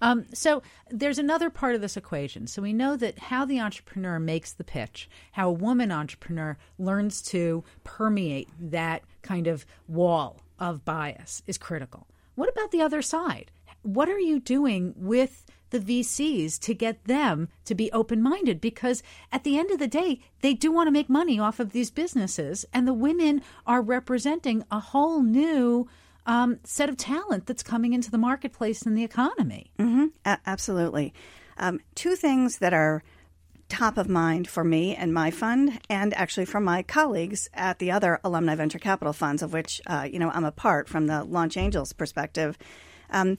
Um, 0.00 0.26
so 0.32 0.62
there's 0.90 1.18
another 1.18 1.50
part 1.50 1.74
of 1.74 1.80
this 1.80 1.96
equation. 1.96 2.46
So 2.46 2.62
we 2.62 2.72
know 2.72 2.96
that 2.96 3.18
how 3.18 3.44
the 3.44 3.60
entrepreneur 3.60 4.18
makes 4.18 4.52
the 4.52 4.64
pitch, 4.64 5.08
how 5.32 5.48
a 5.48 5.52
woman 5.52 5.92
entrepreneur 5.92 6.56
learns 6.78 7.22
to 7.22 7.64
permeate 7.84 8.48
that 8.58 9.02
kind 9.22 9.46
of 9.46 9.66
wall 9.88 10.40
of 10.58 10.84
bias 10.84 11.42
is 11.46 11.58
critical. 11.58 12.06
What 12.34 12.48
about 12.48 12.70
the 12.70 12.82
other 12.82 13.02
side? 13.02 13.50
What 13.82 14.08
are 14.08 14.18
you 14.18 14.40
doing 14.40 14.94
with 14.96 15.46
the 15.70 15.80
VCs 15.80 16.58
to 16.60 16.74
get 16.74 17.04
them 17.04 17.48
to 17.64 17.74
be 17.74 17.90
open 17.92 18.22
minded 18.22 18.60
because 18.60 19.02
at 19.32 19.44
the 19.44 19.58
end 19.58 19.70
of 19.70 19.78
the 19.78 19.86
day, 19.86 20.20
they 20.40 20.54
do 20.54 20.70
want 20.72 20.86
to 20.86 20.92
make 20.92 21.08
money 21.08 21.38
off 21.38 21.60
of 21.60 21.72
these 21.72 21.90
businesses. 21.90 22.64
And 22.72 22.86
the 22.86 22.94
women 22.94 23.42
are 23.66 23.82
representing 23.82 24.64
a 24.70 24.80
whole 24.80 25.22
new 25.22 25.88
um, 26.26 26.60
set 26.64 26.88
of 26.88 26.96
talent 26.96 27.46
that's 27.46 27.62
coming 27.62 27.92
into 27.92 28.10
the 28.10 28.18
marketplace 28.18 28.82
and 28.82 28.96
the 28.96 29.04
economy. 29.04 29.70
Mm-hmm. 29.78 30.06
A- 30.24 30.38
absolutely. 30.46 31.14
Um, 31.56 31.80
two 31.94 32.16
things 32.16 32.58
that 32.58 32.72
are 32.72 33.02
top 33.68 33.96
of 33.96 34.08
mind 34.08 34.48
for 34.48 34.64
me 34.64 34.94
and 34.96 35.14
my 35.14 35.30
fund, 35.30 35.80
and 35.88 36.12
actually 36.14 36.44
for 36.44 36.60
my 36.60 36.82
colleagues 36.82 37.48
at 37.54 37.78
the 37.78 37.90
other 37.90 38.20
alumni 38.24 38.54
venture 38.54 38.78
capital 38.78 39.12
funds, 39.12 39.42
of 39.42 39.52
which 39.52 39.80
uh, 39.86 40.06
you 40.10 40.18
know 40.18 40.30
I'm 40.30 40.44
a 40.44 40.52
part 40.52 40.88
from 40.88 41.06
the 41.06 41.24
Launch 41.24 41.56
Angels 41.56 41.92
perspective. 41.92 42.58
Um, 43.10 43.38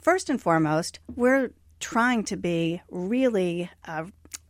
first 0.00 0.30
and 0.30 0.40
foremost, 0.40 1.00
we're 1.14 1.50
trying 1.80 2.24
to 2.24 2.36
be 2.36 2.80
really 2.90 3.70
uh, 3.86 4.04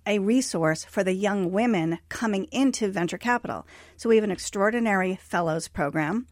a 0.06 0.18
resource 0.18 0.84
for 0.84 1.02
the 1.02 1.12
young 1.12 1.50
women 1.50 1.98
coming 2.08 2.44
into 2.52 2.90
venture 2.90 3.18
capital. 3.18 3.66
So 3.96 4.08
we 4.08 4.16
have 4.16 4.24
an 4.24 4.30
extraordinary 4.30 5.16
fellows 5.16 5.68
program 5.68 6.26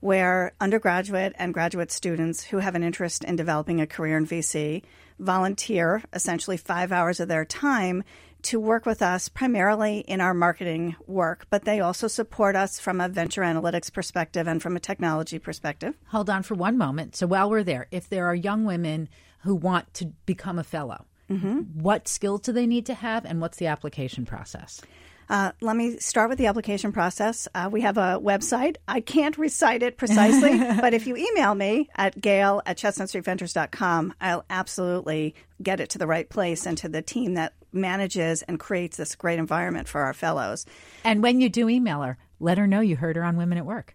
where 0.00 0.52
undergraduate 0.60 1.32
and 1.38 1.54
graduate 1.54 1.90
students 1.90 2.44
who 2.44 2.58
have 2.58 2.74
an 2.74 2.82
interest 2.82 3.24
in 3.24 3.34
developing 3.36 3.80
a 3.80 3.86
career 3.86 4.16
in 4.16 4.26
VC 4.26 4.82
volunteer 5.18 6.02
essentially 6.12 6.56
five 6.56 6.92
hours 6.92 7.20
of 7.20 7.28
their 7.28 7.44
time 7.44 8.04
to 8.46 8.60
work 8.60 8.86
with 8.86 9.02
us 9.02 9.28
primarily 9.28 9.98
in 10.06 10.20
our 10.20 10.32
marketing 10.32 10.94
work, 11.08 11.46
but 11.50 11.64
they 11.64 11.80
also 11.80 12.06
support 12.06 12.54
us 12.54 12.78
from 12.78 13.00
a 13.00 13.08
venture 13.08 13.42
analytics 13.42 13.92
perspective 13.92 14.46
and 14.46 14.62
from 14.62 14.76
a 14.76 14.80
technology 14.80 15.40
perspective. 15.40 15.94
Hold 16.10 16.30
on 16.30 16.44
for 16.44 16.54
one 16.54 16.78
moment. 16.78 17.16
So 17.16 17.26
while 17.26 17.50
we're 17.50 17.64
there, 17.64 17.88
if 17.90 18.08
there 18.08 18.26
are 18.26 18.36
young 18.36 18.64
women 18.64 19.08
who 19.40 19.56
want 19.56 19.92
to 19.94 20.12
become 20.26 20.60
a 20.60 20.64
fellow, 20.64 21.06
mm-hmm. 21.28 21.62
what 21.82 22.06
skills 22.06 22.42
do 22.42 22.52
they 22.52 22.68
need 22.68 22.86
to 22.86 22.94
have 22.94 23.24
and 23.24 23.40
what's 23.40 23.58
the 23.58 23.66
application 23.66 24.24
process? 24.24 24.80
Uh, 25.28 25.52
let 25.60 25.76
me 25.76 25.98
start 25.98 26.28
with 26.28 26.38
the 26.38 26.46
application 26.46 26.92
process. 26.92 27.48
Uh, 27.54 27.68
we 27.70 27.80
have 27.80 27.98
a 27.98 28.20
website. 28.22 28.76
I 28.86 29.00
can't 29.00 29.36
recite 29.38 29.82
it 29.82 29.96
precisely, 29.96 30.58
but 30.80 30.94
if 30.94 31.06
you 31.06 31.16
email 31.16 31.54
me 31.54 31.88
at 31.96 32.20
gail 32.20 32.62
at 32.66 32.78
chestnutstreetventures.com, 32.78 34.14
I'll 34.20 34.44
absolutely 34.48 35.34
get 35.62 35.80
it 35.80 35.90
to 35.90 35.98
the 35.98 36.06
right 36.06 36.28
place 36.28 36.66
and 36.66 36.78
to 36.78 36.88
the 36.88 37.02
team 37.02 37.34
that 37.34 37.54
manages 37.72 38.42
and 38.42 38.58
creates 38.58 38.96
this 38.96 39.14
great 39.14 39.38
environment 39.38 39.88
for 39.88 40.02
our 40.02 40.14
fellows. 40.14 40.66
And 41.04 41.22
when 41.22 41.40
you 41.40 41.48
do 41.48 41.68
email 41.68 42.02
her, 42.02 42.18
let 42.40 42.58
her 42.58 42.66
know 42.66 42.80
you 42.80 42.96
heard 42.96 43.16
her 43.16 43.24
on 43.24 43.36
Women 43.36 43.58
at 43.58 43.66
Work. 43.66 43.94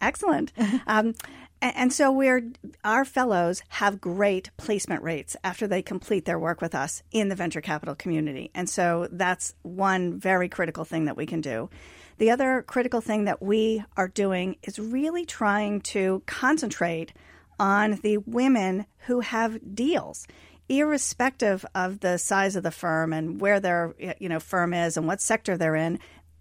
Excellent. 0.00 0.52
um, 0.86 1.14
and 1.60 1.92
so 1.92 2.12
we're 2.12 2.50
our 2.84 3.04
fellows 3.04 3.62
have 3.68 4.00
great 4.00 4.50
placement 4.56 5.02
rates 5.02 5.36
after 5.42 5.66
they 5.66 5.82
complete 5.82 6.24
their 6.24 6.38
work 6.38 6.60
with 6.60 6.74
us 6.74 7.02
in 7.10 7.28
the 7.28 7.34
venture 7.34 7.60
capital 7.60 7.94
community. 7.94 8.50
And 8.54 8.68
so 8.68 9.08
that's 9.10 9.54
one 9.62 10.18
very 10.18 10.48
critical 10.48 10.84
thing 10.84 11.06
that 11.06 11.16
we 11.16 11.26
can 11.26 11.40
do. 11.40 11.70
The 12.18 12.30
other 12.30 12.62
critical 12.62 13.00
thing 13.00 13.24
that 13.24 13.42
we 13.42 13.82
are 13.96 14.08
doing 14.08 14.56
is 14.62 14.78
really 14.78 15.24
trying 15.24 15.80
to 15.82 16.22
concentrate 16.26 17.12
on 17.58 18.00
the 18.02 18.18
women 18.18 18.86
who 19.06 19.20
have 19.20 19.74
deals 19.74 20.26
irrespective 20.68 21.64
of 21.74 22.00
the 22.00 22.18
size 22.18 22.56
of 22.56 22.62
the 22.62 22.70
firm 22.70 23.12
and 23.12 23.40
where 23.40 23.60
their 23.60 23.94
you 24.18 24.28
know 24.28 24.40
firm 24.40 24.72
is 24.72 24.96
and 24.96 25.06
what 25.06 25.20
sector 25.20 25.56
they're 25.56 25.76
in 25.76 25.98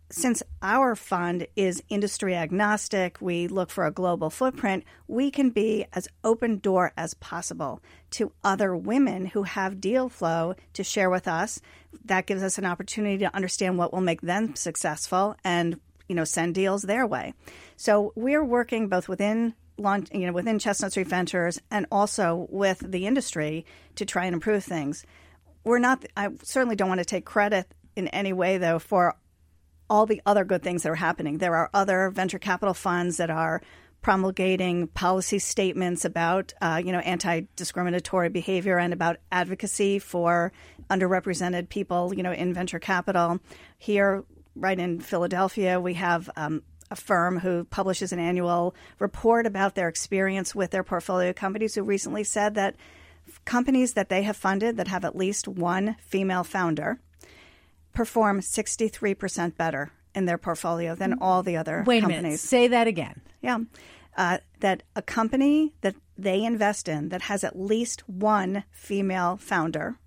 since 0.09 0.43
our 0.61 0.95
fund 0.95 1.47
is 1.55 1.81
industry 1.89 2.35
agnostic, 2.35 3.17
we 3.19 3.47
look 3.47 3.71
for 3.71 3.85
a 3.85 3.91
global 3.91 4.29
footprint, 4.29 4.83
we 5.07 5.31
can 5.31 5.49
be 5.49 5.85
as 5.93 6.07
open 6.23 6.59
door 6.59 6.93
as 6.95 7.15
possible 7.15 7.81
to 8.11 8.31
other 8.43 8.75
women 8.75 9.25
who 9.25 9.43
have 9.43 9.81
deal 9.81 10.09
flow 10.09 10.55
to 10.73 10.83
share 10.83 11.09
with 11.09 11.27
us. 11.27 11.59
That 12.05 12.27
gives 12.27 12.43
us 12.43 12.57
an 12.57 12.65
opportunity 12.65 13.17
to 13.19 13.35
understand 13.35 13.77
what 13.77 13.91
will 13.91 14.01
make 14.01 14.21
them 14.21 14.55
successful 14.55 15.35
and 15.43 15.79
you 16.07 16.15
know 16.15 16.25
send 16.25 16.53
deals 16.53 16.83
their 16.83 17.07
way. 17.07 17.33
So 17.75 18.13
we're 18.15 18.43
working 18.43 18.87
both 18.87 19.09
within 19.09 19.55
launch, 19.77 20.09
you 20.13 20.27
know, 20.27 20.33
within 20.33 20.59
Chestnut 20.59 20.91
Street 20.91 21.07
Ventures 21.07 21.59
and 21.71 21.85
also 21.91 22.47
with 22.49 22.79
the 22.79 23.07
industry 23.07 23.65
to 23.95 24.05
try 24.05 24.25
and 24.25 24.33
improve 24.33 24.63
things. 24.63 25.05
We're 25.63 25.79
not. 25.79 26.05
I 26.15 26.29
certainly 26.43 26.75
don't 26.75 26.89
want 26.89 26.99
to 26.99 27.05
take 27.05 27.25
credit 27.25 27.73
in 27.95 28.07
any 28.09 28.33
way, 28.33 28.57
though, 28.57 28.79
for 28.79 29.15
all 29.89 30.05
the 30.05 30.21
other 30.25 30.45
good 30.45 30.63
things 30.63 30.83
that 30.83 30.89
are 30.89 30.95
happening. 30.95 31.37
There 31.37 31.55
are 31.55 31.69
other 31.73 32.09
venture 32.09 32.39
capital 32.39 32.73
funds 32.73 33.17
that 33.17 33.29
are 33.29 33.61
promulgating 34.03 34.87
policy 34.87 35.39
statements 35.39 36.03
about 36.03 36.53
uh, 36.61 36.79
you 36.83 36.91
know 36.91 36.99
anti-discriminatory 36.99 38.29
behavior 38.29 38.77
and 38.77 38.93
about 38.93 39.17
advocacy 39.31 39.97
for 39.97 40.51
underrepresented 40.89 41.69
people 41.69 42.13
you 42.13 42.21
know 42.21 42.33
in 42.33 42.53
venture 42.53 42.79
capital 42.79 43.39
here 43.77 44.25
right 44.55 44.77
in 44.77 44.99
Philadelphia 44.99 45.79
we 45.79 45.93
have 45.93 46.29
um, 46.35 46.61
a 46.91 46.97
firm 46.97 47.39
who 47.39 47.63
publishes 47.63 48.11
an 48.11 48.19
annual 48.19 48.75
report 48.99 49.45
about 49.47 49.73
their 49.73 49.87
experience 49.87 50.53
with 50.53 50.71
their 50.71 50.83
portfolio 50.83 51.31
companies 51.31 51.73
who 51.73 51.81
recently 51.81 52.25
said 52.25 52.55
that 52.55 52.75
companies 53.45 53.93
that 53.93 54.09
they 54.09 54.23
have 54.23 54.35
funded 54.35 54.75
that 54.75 54.89
have 54.89 55.05
at 55.05 55.15
least 55.15 55.47
one 55.47 55.95
female 56.01 56.43
founder 56.43 56.99
perform 57.93 58.39
63% 58.39 59.55
better 59.57 59.91
in 60.15 60.25
their 60.25 60.37
portfolio 60.37 60.95
than 60.95 61.17
all 61.19 61.43
the 61.43 61.57
other 61.57 61.83
Wait 61.85 62.01
companies. 62.01 62.19
a 62.19 62.23
minute. 62.23 62.39
Say 62.39 62.67
that 62.67 62.87
again. 62.87 63.21
Yeah. 63.41 63.59
Uh, 64.15 64.37
that 64.59 64.83
a 64.95 65.01
company 65.01 65.73
that 65.81 65.95
they 66.17 66.43
invest 66.43 66.87
in 66.87 67.09
that 67.09 67.23
has 67.23 67.43
at 67.43 67.59
least 67.59 68.07
one 68.07 68.63
female 68.71 69.37
founder 69.37 69.97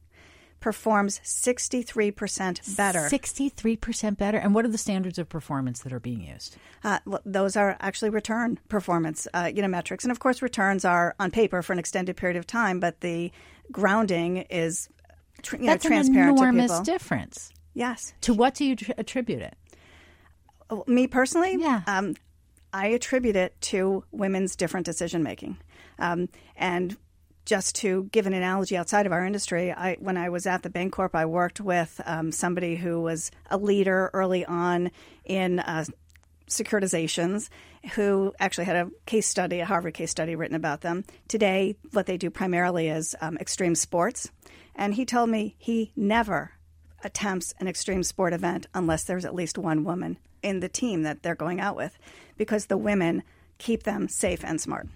performs 0.61 1.21
63% 1.25 2.77
better. 2.77 3.01
63% 3.01 4.17
better. 4.17 4.39
And 4.39 4.55
what 4.55 4.65
are 4.65 4.69
the 4.69 4.79
standards 4.79 5.19
of 5.19 5.29
performance 5.29 5.81
that 5.81 5.93
are 5.93 6.01
being 6.01 6.23
used? 6.23 6.57
Uh, 6.83 6.99
those 7.25 7.57
are 7.57 7.77
actually 7.81 8.11
return 8.11 8.59
performance 8.69 9.29
uh, 9.35 9.51
you 9.55 9.63
know, 9.63 9.69
metrics. 9.69 10.05
And 10.05 10.11
of 10.11 10.19
course, 10.19 10.41
returns 10.43 10.85
are 10.85 11.15
on 11.21 11.31
paper 11.31 11.63
for 11.63 11.73
an 11.73 11.79
extended 11.79 12.17
period 12.17 12.37
of 12.37 12.47
time, 12.47 12.81
but 12.81 13.01
the 13.01 13.31
grounding 13.71 14.39
is 14.51 14.89
tr- 15.43 15.57
you 15.57 15.67
That's 15.67 15.85
know, 15.85 15.91
transparent 15.91 16.39
an 16.39 16.45
enormous 16.45 16.81
difference. 16.81 17.53
Yes. 17.77 18.15
To 18.23 18.33
what 18.33 18.55
do 18.55 18.65
you 18.65 18.75
tr- 18.75 18.93
attribute 18.97 19.43
it? 19.43 19.55
Oh, 20.71 20.83
Me 20.87 21.07
personally, 21.07 21.57
Yeah. 21.61 21.83
um, 21.87 22.15
I 22.73 22.87
attribute 22.89 23.37
it 23.37 23.55
to 23.73 24.03
women's 24.13 24.57
different 24.57 24.87
decision 24.87 25.23
making. 25.23 25.59
Um, 25.99 26.29
and 26.57 26.97
just 27.45 27.77
to 27.77 28.05
give 28.13 28.27
an 28.27 28.33
analogy 28.33 28.77
outside 28.79 29.05
of 29.07 29.13
our 29.13 29.25
industry, 29.25 29.73
I, 29.73 29.97
when 30.01 30.17
I 30.17 30.31
was 30.31 30.47
at 30.47 30.63
the 30.63 30.71
Bancorp, 30.71 31.11
I 31.15 31.27
worked 31.27 31.61
with 31.61 32.01
um, 32.07 32.33
somebody 32.33 32.77
who 32.77 33.01
was 33.03 33.31
a 33.51 33.59
leader 33.59 34.11
early 34.15 34.45
on 34.47 34.91
in 35.25 35.61
uh, 35.61 35.85
securitizations 36.49 37.49
who 37.95 38.33
actually 38.41 38.65
had 38.65 38.77
a 38.77 38.91
case 39.05 39.29
study, 39.29 39.61
a 39.61 39.67
Harvard 39.67 39.95
case 39.95 40.11
study 40.11 40.35
written 40.35 40.57
about 40.57 40.81
them. 40.81 41.05
Today, 41.29 41.77
what 41.93 42.07
they 42.07 42.17
do 42.17 42.31
primarily 42.31 42.89
is 42.89 43.15
um, 43.21 43.37
extreme 43.39 43.75
sports. 43.75 44.31
And 44.75 44.95
he 44.95 45.05
told 45.05 45.31
me 45.31 45.55
he 45.59 45.93
never 45.95 46.53
attempts 47.05 47.55
an 47.61 47.69
extreme 47.69 48.03
sport 48.03 48.33
event 48.33 48.67
unless 48.75 49.05
there's 49.05 49.25
at 49.25 49.35
least 49.35 49.59
one 49.59 49.85
woman 49.85 50.19
in 50.43 50.61
the 50.61 50.69
team 50.69 51.03
that 51.03 51.23
they're 51.23 51.35
going 51.35 51.61
out 51.61 51.77
with 51.77 51.99
because 52.37 52.67
the 52.67 52.77
women 52.77 53.23
keep 53.59 53.83
them 53.83 54.09
safe 54.09 54.45
and 54.45 54.61
smart. 54.61 54.89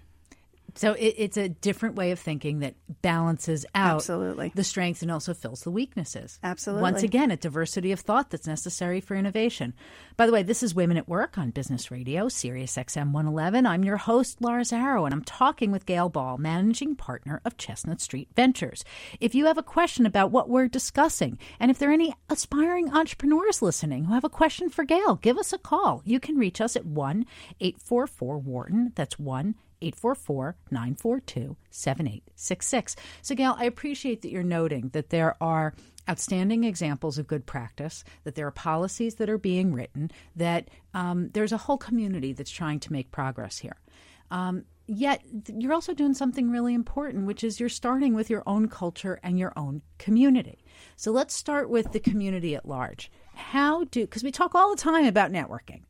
So 0.75 0.93
it, 0.93 1.15
it's 1.17 1.37
a 1.37 1.49
different 1.49 1.95
way 1.95 2.11
of 2.11 2.19
thinking 2.19 2.59
that 2.59 2.75
balances 3.01 3.65
out 3.75 3.95
Absolutely. 3.95 4.51
the 4.55 4.63
strengths 4.63 5.01
and 5.01 5.11
also 5.11 5.33
fills 5.33 5.61
the 5.61 5.71
weaknesses. 5.71 6.39
Absolutely. 6.43 6.81
Once 6.81 7.03
again, 7.03 7.31
a 7.31 7.37
diversity 7.37 7.91
of 7.91 7.99
thought 7.99 8.29
that's 8.29 8.47
necessary 8.47 9.01
for 9.01 9.15
innovation. 9.15 9.73
By 10.17 10.25
the 10.25 10.31
way, 10.31 10.43
this 10.43 10.63
is 10.63 10.75
Women 10.75 10.97
at 10.97 11.09
Work 11.09 11.37
on 11.37 11.51
Business 11.51 11.91
Radio, 11.91 12.29
Sirius 12.29 12.75
XM 12.75 13.11
111. 13.11 13.65
I'm 13.65 13.83
your 13.83 13.97
host, 13.97 14.41
Laura 14.41 14.61
Zarrow, 14.61 15.05
and 15.05 15.13
I'm 15.13 15.23
talking 15.23 15.71
with 15.71 15.85
Gail 15.85 16.09
Ball, 16.09 16.37
managing 16.37 16.95
partner 16.95 17.41
of 17.45 17.57
Chestnut 17.57 18.01
Street 18.01 18.29
Ventures. 18.35 18.83
If 19.19 19.35
you 19.35 19.45
have 19.45 19.57
a 19.57 19.63
question 19.63 20.05
about 20.05 20.31
what 20.31 20.49
we're 20.49 20.67
discussing, 20.67 21.37
and 21.59 21.71
if 21.71 21.79
there 21.79 21.89
are 21.89 21.93
any 21.93 22.13
aspiring 22.29 22.91
entrepreneurs 22.93 23.61
listening 23.61 24.05
who 24.05 24.13
have 24.13 24.23
a 24.23 24.29
question 24.29 24.69
for 24.69 24.83
Gail, 24.83 25.15
give 25.15 25.37
us 25.37 25.53
a 25.53 25.57
call. 25.57 26.01
You 26.05 26.19
can 26.19 26.37
reach 26.37 26.61
us 26.61 26.75
at 26.75 26.85
1 26.85 27.25
844 27.59 28.37
Wharton. 28.37 28.91
That's 28.95 29.19
1 29.19 29.55
844 29.81 30.55
942 30.69 31.55
7866. 31.69 32.95
So, 33.21 33.35
Gail, 33.35 33.55
I 33.57 33.65
appreciate 33.65 34.21
that 34.21 34.31
you're 34.31 34.43
noting 34.43 34.89
that 34.93 35.09
there 35.09 35.35
are 35.41 35.73
outstanding 36.09 36.63
examples 36.63 37.17
of 37.17 37.27
good 37.27 37.45
practice, 37.45 38.03
that 38.23 38.35
there 38.35 38.47
are 38.47 38.51
policies 38.51 39.15
that 39.15 39.29
are 39.29 39.37
being 39.37 39.73
written, 39.73 40.11
that 40.35 40.69
um, 40.93 41.29
there's 41.33 41.51
a 41.51 41.57
whole 41.57 41.77
community 41.77 42.33
that's 42.33 42.51
trying 42.51 42.79
to 42.81 42.91
make 42.91 43.11
progress 43.11 43.59
here. 43.59 43.77
Um, 44.31 44.65
yet, 44.87 45.21
you're 45.47 45.73
also 45.73 45.93
doing 45.93 46.13
something 46.13 46.49
really 46.49 46.73
important, 46.73 47.27
which 47.27 47.43
is 47.43 47.59
you're 47.59 47.69
starting 47.69 48.13
with 48.13 48.29
your 48.29 48.43
own 48.47 48.67
culture 48.67 49.19
and 49.23 49.37
your 49.37 49.53
own 49.55 49.81
community. 49.97 50.63
So, 50.95 51.11
let's 51.11 51.33
start 51.33 51.69
with 51.69 51.91
the 51.91 51.99
community 51.99 52.55
at 52.55 52.67
large. 52.67 53.11
How 53.35 53.85
do, 53.85 54.01
because 54.01 54.23
we 54.23 54.31
talk 54.31 54.55
all 54.55 54.69
the 54.69 54.81
time 54.81 55.05
about 55.05 55.31
networking 55.31 55.81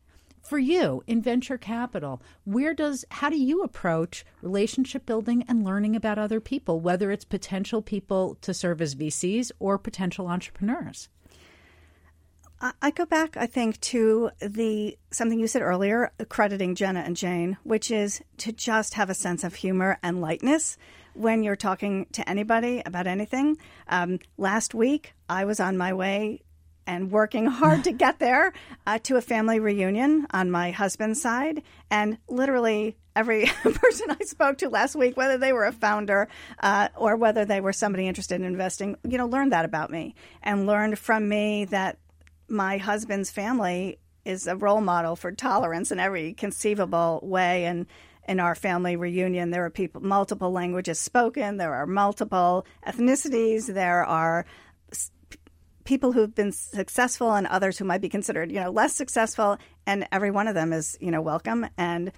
for 0.51 0.60
you 0.60 1.01
in 1.08 1.22
venture 1.22 1.58
capital 1.58 2.22
where 2.43 2.74
does 2.74 3.05
how 3.10 3.29
do 3.29 3.38
you 3.38 3.62
approach 3.62 4.25
relationship 4.41 5.05
building 5.05 5.46
and 5.48 5.63
learning 5.63 5.96
about 5.96 6.20
other 6.20 6.41
people 6.41 6.81
whether 6.81 7.10
it's 7.10 7.24
potential 7.24 7.81
people 7.81 8.36
to 8.41 8.53
serve 8.53 8.81
as 8.81 8.93
vcs 8.93 9.50
or 9.60 9.77
potential 9.77 10.27
entrepreneurs 10.27 11.08
I- 12.81 12.91
go 12.91 13.05
back, 13.05 13.38
I 13.38 13.48
think, 13.48 13.79
to 13.79 14.29
the 14.39 14.96
something 15.10 15.39
you 15.39 15.48
said 15.48 15.63
earlier, 15.63 16.12
crediting 16.29 16.75
Jenna 16.75 17.00
and 17.00 17.17
Jane, 17.17 17.58
which 17.63 17.89
is 17.89 18.22
to 18.38 18.51
just 18.51 18.93
have 18.93 19.10
a 19.10 19.15
sense 19.15 19.43
of 19.43 19.55
humor 19.55 19.98
and 20.03 20.22
lightness 20.22 20.77
when 21.15 21.41
you're 21.41 21.55
talking 21.55 22.05
to 22.12 22.29
anybody 22.29 22.84
about 22.86 23.08
anything. 23.08 23.58
Um, 23.88 24.20
last 24.38 24.75
week, 24.75 25.15
I 25.27 25.46
was 25.46 25.60
on 25.60 25.75
my 25.75 25.91
way 25.93 26.43
and 26.92 27.10
working 27.10 27.46
hard 27.46 27.86
to 27.86 27.92
get 27.94 28.20
there 28.20 28.52
uh, 28.86 29.00
to 29.00 29.16
a 29.16 29.22
family 29.22 29.62
reunion 29.62 30.28
on 30.32 30.52
my 30.52 30.72
husband's 30.72 31.22
side. 31.22 31.64
And 31.90 32.18
literally 32.28 32.98
every 33.16 33.46
person 33.64 34.12
I 34.12 34.26
spoke 34.26 34.58
to 34.58 34.68
last 34.68 34.98
week, 34.98 35.16
whether 35.16 35.38
they 35.38 35.54
were 35.54 35.64
a 35.64 35.72
founder 35.72 36.28
uh, 36.60 36.90
or 36.98 37.16
whether 37.16 37.46
they 37.46 37.62
were 37.62 37.72
somebody 37.72 38.10
interested 38.10 38.36
in 38.36 38.44
investing, 38.46 38.98
you 39.08 39.18
know, 39.18 39.26
learned 39.26 39.54
that 39.54 39.64
about 39.64 39.90
me 39.90 40.16
and 40.44 40.68
learned 40.68 41.00
from 41.00 41.30
me 41.30 41.64
that 41.66 41.98
my 42.50 42.78
husband's 42.78 43.32
family 43.32 43.98
is 44.26 44.46
a 44.46 44.58
role 44.58 44.82
model 44.82 45.16
for 45.16 45.32
tolerance 45.32 45.94
in 45.94 46.00
every 46.00 46.34
conceivable 46.34 47.22
way. 47.24 47.64
And 47.64 47.86
in 48.28 48.42
our 48.42 48.54
family 48.54 48.98
reunion, 48.98 49.52
there 49.52 49.64
are 49.64 49.70
people, 49.70 50.02
multiple 50.02 50.52
languages 50.52 51.00
spoken, 51.00 51.56
there 51.56 51.74
are 51.74 51.88
multiple 51.88 52.66
ethnicities, 52.86 53.74
there 53.74 54.04
are 54.04 54.46
people 55.84 56.12
who've 56.12 56.34
been 56.34 56.52
successful 56.52 57.34
and 57.34 57.48
others 57.48 57.78
who 57.78 57.86
might 57.86 58.02
be 58.02 58.10
considered, 58.10 58.52
you 58.52 58.60
know, 58.60 58.72
less 58.72 58.94
successful, 58.94 59.58
and 59.86 60.08
every 60.12 60.32
one 60.32 60.48
of 60.48 60.56
them 60.56 60.74
is, 60.74 60.98
you 61.02 61.12
know, 61.12 61.22
welcome. 61.22 61.68
And 61.78 62.12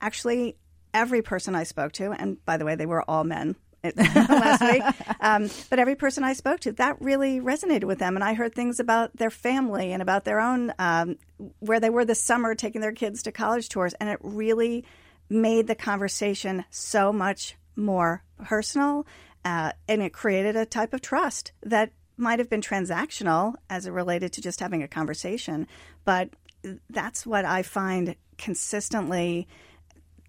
actually, 0.00 0.56
every 0.94 1.22
person 1.22 1.54
I 1.54 1.64
spoke 1.64 1.92
to, 1.92 2.12
and 2.12 2.44
by 2.44 2.56
the 2.56 2.64
way, 2.64 2.74
they 2.74 2.86
were 2.86 3.02
all 3.08 3.24
men, 3.24 3.56
last 3.96 4.62
week. 4.62 4.82
Um, 5.20 5.48
but 5.70 5.78
every 5.78 5.94
person 5.94 6.24
I 6.24 6.32
spoke 6.32 6.60
to, 6.60 6.72
that 6.72 7.00
really 7.00 7.40
resonated 7.40 7.84
with 7.84 7.98
them. 7.98 8.16
And 8.16 8.24
I 8.24 8.34
heard 8.34 8.54
things 8.54 8.80
about 8.80 9.16
their 9.16 9.30
family 9.30 9.92
and 9.92 10.02
about 10.02 10.24
their 10.24 10.40
own, 10.40 10.72
um, 10.78 11.16
where 11.60 11.80
they 11.80 11.90
were 11.90 12.04
this 12.04 12.20
summer 12.20 12.54
taking 12.54 12.80
their 12.80 12.92
kids 12.92 13.22
to 13.22 13.32
college 13.32 13.68
tours. 13.68 13.94
And 13.94 14.08
it 14.08 14.18
really 14.22 14.84
made 15.30 15.66
the 15.66 15.74
conversation 15.74 16.64
so 16.70 17.12
much 17.12 17.56
more 17.76 18.22
personal. 18.44 19.06
Uh, 19.44 19.72
and 19.86 20.02
it 20.02 20.12
created 20.12 20.56
a 20.56 20.66
type 20.66 20.92
of 20.92 21.00
trust 21.00 21.52
that 21.62 21.92
might 22.18 22.38
have 22.38 22.50
been 22.50 22.60
transactional 22.60 23.54
as 23.70 23.86
it 23.86 23.90
related 23.90 24.32
to 24.34 24.40
just 24.40 24.60
having 24.60 24.82
a 24.82 24.88
conversation. 24.88 25.66
But 26.04 26.30
that's 26.90 27.26
what 27.26 27.44
I 27.44 27.62
find 27.62 28.16
consistently 28.36 29.48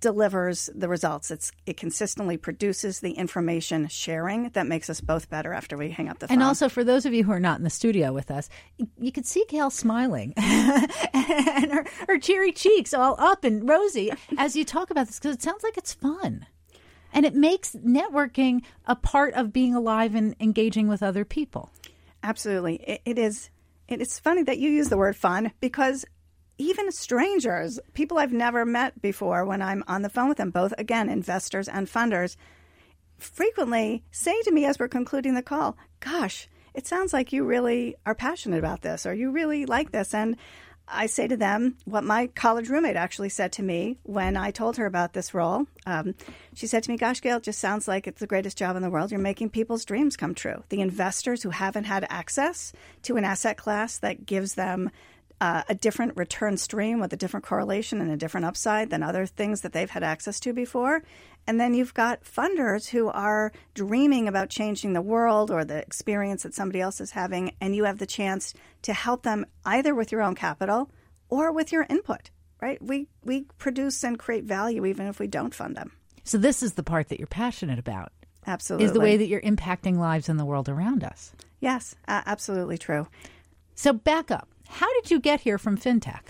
delivers 0.01 0.69
the 0.74 0.88
results. 0.88 1.31
It's 1.31 1.51
it 1.65 1.77
consistently 1.77 2.38
produces 2.38 3.00
the 3.00 3.12
information 3.12 3.88
sharing 3.88 4.50
that 4.50 4.67
makes 4.67 4.89
us 4.89 5.01
both 5.01 5.29
better 5.29 5.53
after 5.53 5.77
we 5.77 5.89
hang 5.89 6.10
up 6.10 6.19
the 6.19 6.27
phone. 6.27 6.36
And 6.36 6.43
also 6.43 6.69
for 6.69 6.84
those 6.84 7.05
of 7.05 7.13
you 7.13 7.24
who 7.24 7.31
are 7.31 7.39
not 7.39 7.58
in 7.58 7.63
the 7.63 7.69
studio 7.69 8.13
with 8.13 8.31
us, 8.31 8.50
you 8.98 9.12
could 9.12 9.25
see 9.25 9.46
Gail 9.50 9.69
smiling 9.69 10.34
and 10.38 11.72
her, 11.72 11.86
her 12.08 12.17
cheery 12.17 12.51
cheeks 12.51 12.93
all 12.93 13.15
up 13.19 13.43
and 13.43 13.67
rosy 13.67 14.12
as 14.38 14.55
you 14.55 14.63
talk 14.63 14.89
about 14.89 15.08
this 15.08 15.19
because 15.19 15.36
it 15.36 15.41
sounds 15.41 15.63
like 15.63 15.77
it's 15.77 15.93
fun. 15.93 16.46
And 17.12 17.25
it 17.25 17.34
makes 17.34 17.75
networking 17.75 18.62
a 18.86 18.96
part 18.96 19.34
of 19.34 19.51
being 19.51 19.74
alive 19.74 20.13
and 20.13 20.36
engaging 20.39 20.88
with 20.88 21.01
other 21.01 21.25
people. 21.25 21.72
Absolutely. 22.23 22.75
it, 22.75 23.01
it 23.05 23.19
is 23.19 23.49
it 23.88 24.01
is 24.01 24.19
funny 24.19 24.43
that 24.43 24.59
you 24.59 24.69
use 24.69 24.89
the 24.89 24.97
word 24.97 25.15
fun 25.15 25.51
because 25.59 26.05
even 26.59 26.91
strangers, 26.91 27.79
people 27.93 28.19
I've 28.19 28.33
never 28.33 28.65
met 28.65 29.01
before, 29.01 29.45
when 29.45 29.61
I'm 29.61 29.83
on 29.88 30.03
the 30.03 30.09
phone 30.09 30.27
with 30.27 30.38
them, 30.38 30.51
both 30.51 30.73
again, 30.77 31.09
investors 31.09 31.67
and 31.67 31.88
funders, 31.88 32.35
frequently 33.17 34.03
say 34.11 34.39
to 34.43 34.51
me 34.51 34.65
as 34.65 34.77
we're 34.77 34.89
concluding 34.89 35.33
the 35.33 35.41
call, 35.41 35.77
Gosh, 36.01 36.47
it 36.73 36.85
sounds 36.85 37.13
like 37.13 37.33
you 37.33 37.43
really 37.43 37.95
are 38.05 38.13
passionate 38.13 38.59
about 38.59 38.81
this 38.81 39.05
or 39.05 39.13
you 39.13 39.31
really 39.31 39.65
like 39.65 39.91
this. 39.91 40.13
And 40.13 40.38
I 40.91 41.05
say 41.05 41.27
to 41.27 41.38
them 41.38 41.75
what 41.86 42.03
my 42.03 42.27
college 42.27 42.69
roommate 42.69 42.96
actually 42.96 43.29
said 43.29 43.51
to 43.53 43.63
me 43.63 43.98
when 44.03 44.36
I 44.36 44.51
told 44.51 44.77
her 44.77 44.86
about 44.86 45.13
this 45.13 45.34
role. 45.34 45.65
Um, 45.86 46.15
she 46.53 46.67
said 46.67 46.84
to 46.84 46.91
me, 46.91 46.98
Gosh, 46.98 47.22
Gail, 47.22 47.38
it 47.38 47.43
just 47.43 47.60
sounds 47.60 47.88
like 47.88 48.08
it's 48.08 48.19
the 48.19 48.27
greatest 48.27 48.58
job 48.58 48.75
in 48.75 48.81
the 48.81 48.89
world. 48.89 49.12
You're 49.12 49.19
making 49.19 49.50
people's 49.50 49.86
dreams 49.86 50.17
come 50.17 50.34
true. 50.34 50.63
The 50.69 50.81
investors 50.81 51.43
who 51.43 51.50
haven't 51.51 51.86
had 51.86 52.05
access 52.10 52.74
to 53.03 53.17
an 53.17 53.24
asset 53.24 53.58
class 53.58 53.98
that 54.00 54.25
gives 54.25 54.55
them 54.55 54.89
uh, 55.41 55.63
a 55.69 55.75
different 55.75 56.17
return 56.17 56.58
stream 56.58 57.00
with 57.00 57.13
a 57.13 57.17
different 57.17 57.46
correlation 57.46 58.01
and 58.01 58.12
a 58.12 58.17
different 58.17 58.46
upside 58.46 58.89
than 58.89 59.03
other 59.03 59.25
things 59.25 59.62
that 59.62 59.74
they've 59.74 59.89
had 59.89 60.03
access 60.03 60.39
to 60.41 60.53
before. 60.53 61.01
And 61.48 61.60
then 61.60 61.74
you've 61.74 61.93
got 61.93 62.24
funders 62.24 62.89
who 62.89 63.10
are 63.10 63.51
dreaming 63.74 64.27
about 64.27 64.50
changing 64.50 64.93
the 64.93 65.01
world 65.01 65.50
or 65.50 65.65
the 65.65 65.77
experience 65.77 66.43
that 66.43 66.53
somebody 66.53 66.79
else 66.81 67.01
is 67.01 67.12
having, 67.12 67.55
and 67.59 67.75
you 67.75 67.85
have 67.85 67.98
the 67.98 68.05
chance 68.05 68.53
to 68.83 68.94
help 68.94 69.24
them 69.24 69.46
either 69.66 69.96
with 69.96 70.11
your 70.11 70.22
own 70.22 70.35
capital 70.35 70.92
or 71.29 71.51
with 71.51 71.72
your 71.72 71.85
input. 71.90 72.29
Right? 72.61 72.81
We 72.81 73.07
we 73.24 73.46
produce 73.57 74.03
and 74.03 74.20
create 74.20 74.44
value 74.44 74.85
even 74.85 75.07
if 75.07 75.20
we 75.20 75.27
don't 75.27 75.55
fund 75.55 75.75
them. 75.75 75.94
So 76.24 76.37
this 76.37 76.61
is 76.61 76.74
the 76.74 76.83
part 76.83 77.07
that 77.09 77.20
you're 77.20 77.27
passionate 77.27 77.79
about. 77.79 78.11
Absolutely, 78.46 78.85
is 78.85 78.94
the 78.94 79.00
way 79.00 79.18
that 79.18 79.27
you're 79.27 79.42
impacting 79.42 79.98
lives 79.98 80.29
in 80.29 80.37
the 80.37 80.46
world 80.46 80.70
around 80.70 81.03
us. 81.03 81.31
Yes, 81.61 81.96
uh, 82.07 82.22
absolutely 82.25 82.77
true. 82.77 83.07
So 83.75 83.94
back 83.94 84.29
up 84.29 84.50
how 84.70 84.87
did 85.01 85.11
you 85.11 85.20
get 85.20 85.42
here 85.42 85.57
from 85.57 85.77
FinTech? 85.77 86.22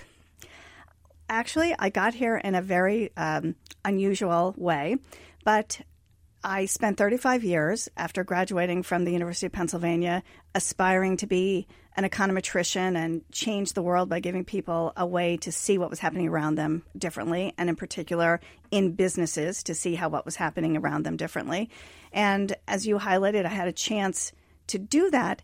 Actually, 1.29 1.75
I 1.77 1.89
got 1.89 2.15
here 2.15 2.37
in 2.37 2.55
a 2.55 2.61
very 2.61 3.11
um, 3.15 3.55
unusual 3.85 4.55
way, 4.57 4.97
but 5.45 5.79
I 6.43 6.65
spent 6.65 6.97
35 6.97 7.43
years 7.43 7.87
after 7.95 8.23
graduating 8.23 8.81
from 8.83 9.03
the 9.03 9.11
University 9.11 9.45
of 9.45 9.51
Pennsylvania 9.51 10.23
aspiring 10.55 11.17
to 11.17 11.27
be 11.27 11.67
an 11.95 12.03
econometrician 12.03 12.95
and 12.95 13.21
change 13.31 13.73
the 13.73 13.81
world 13.83 14.09
by 14.09 14.21
giving 14.21 14.43
people 14.43 14.91
a 14.97 15.05
way 15.05 15.37
to 15.37 15.51
see 15.51 15.77
what 15.77 15.89
was 15.91 15.99
happening 15.99 16.29
around 16.29 16.55
them 16.55 16.83
differently, 16.97 17.53
and 17.57 17.69
in 17.69 17.75
particular 17.75 18.39
in 18.71 18.93
businesses 18.93 19.61
to 19.63 19.75
see 19.75 19.95
how 19.95 20.09
what 20.09 20.25
was 20.25 20.37
happening 20.37 20.77
around 20.77 21.03
them 21.03 21.17
differently. 21.17 21.69
And 22.11 22.55
as 22.67 22.87
you 22.87 22.97
highlighted, 22.97 23.45
I 23.45 23.49
had 23.49 23.67
a 23.67 23.73
chance 23.73 24.31
to 24.67 24.79
do 24.79 25.11
that 25.11 25.43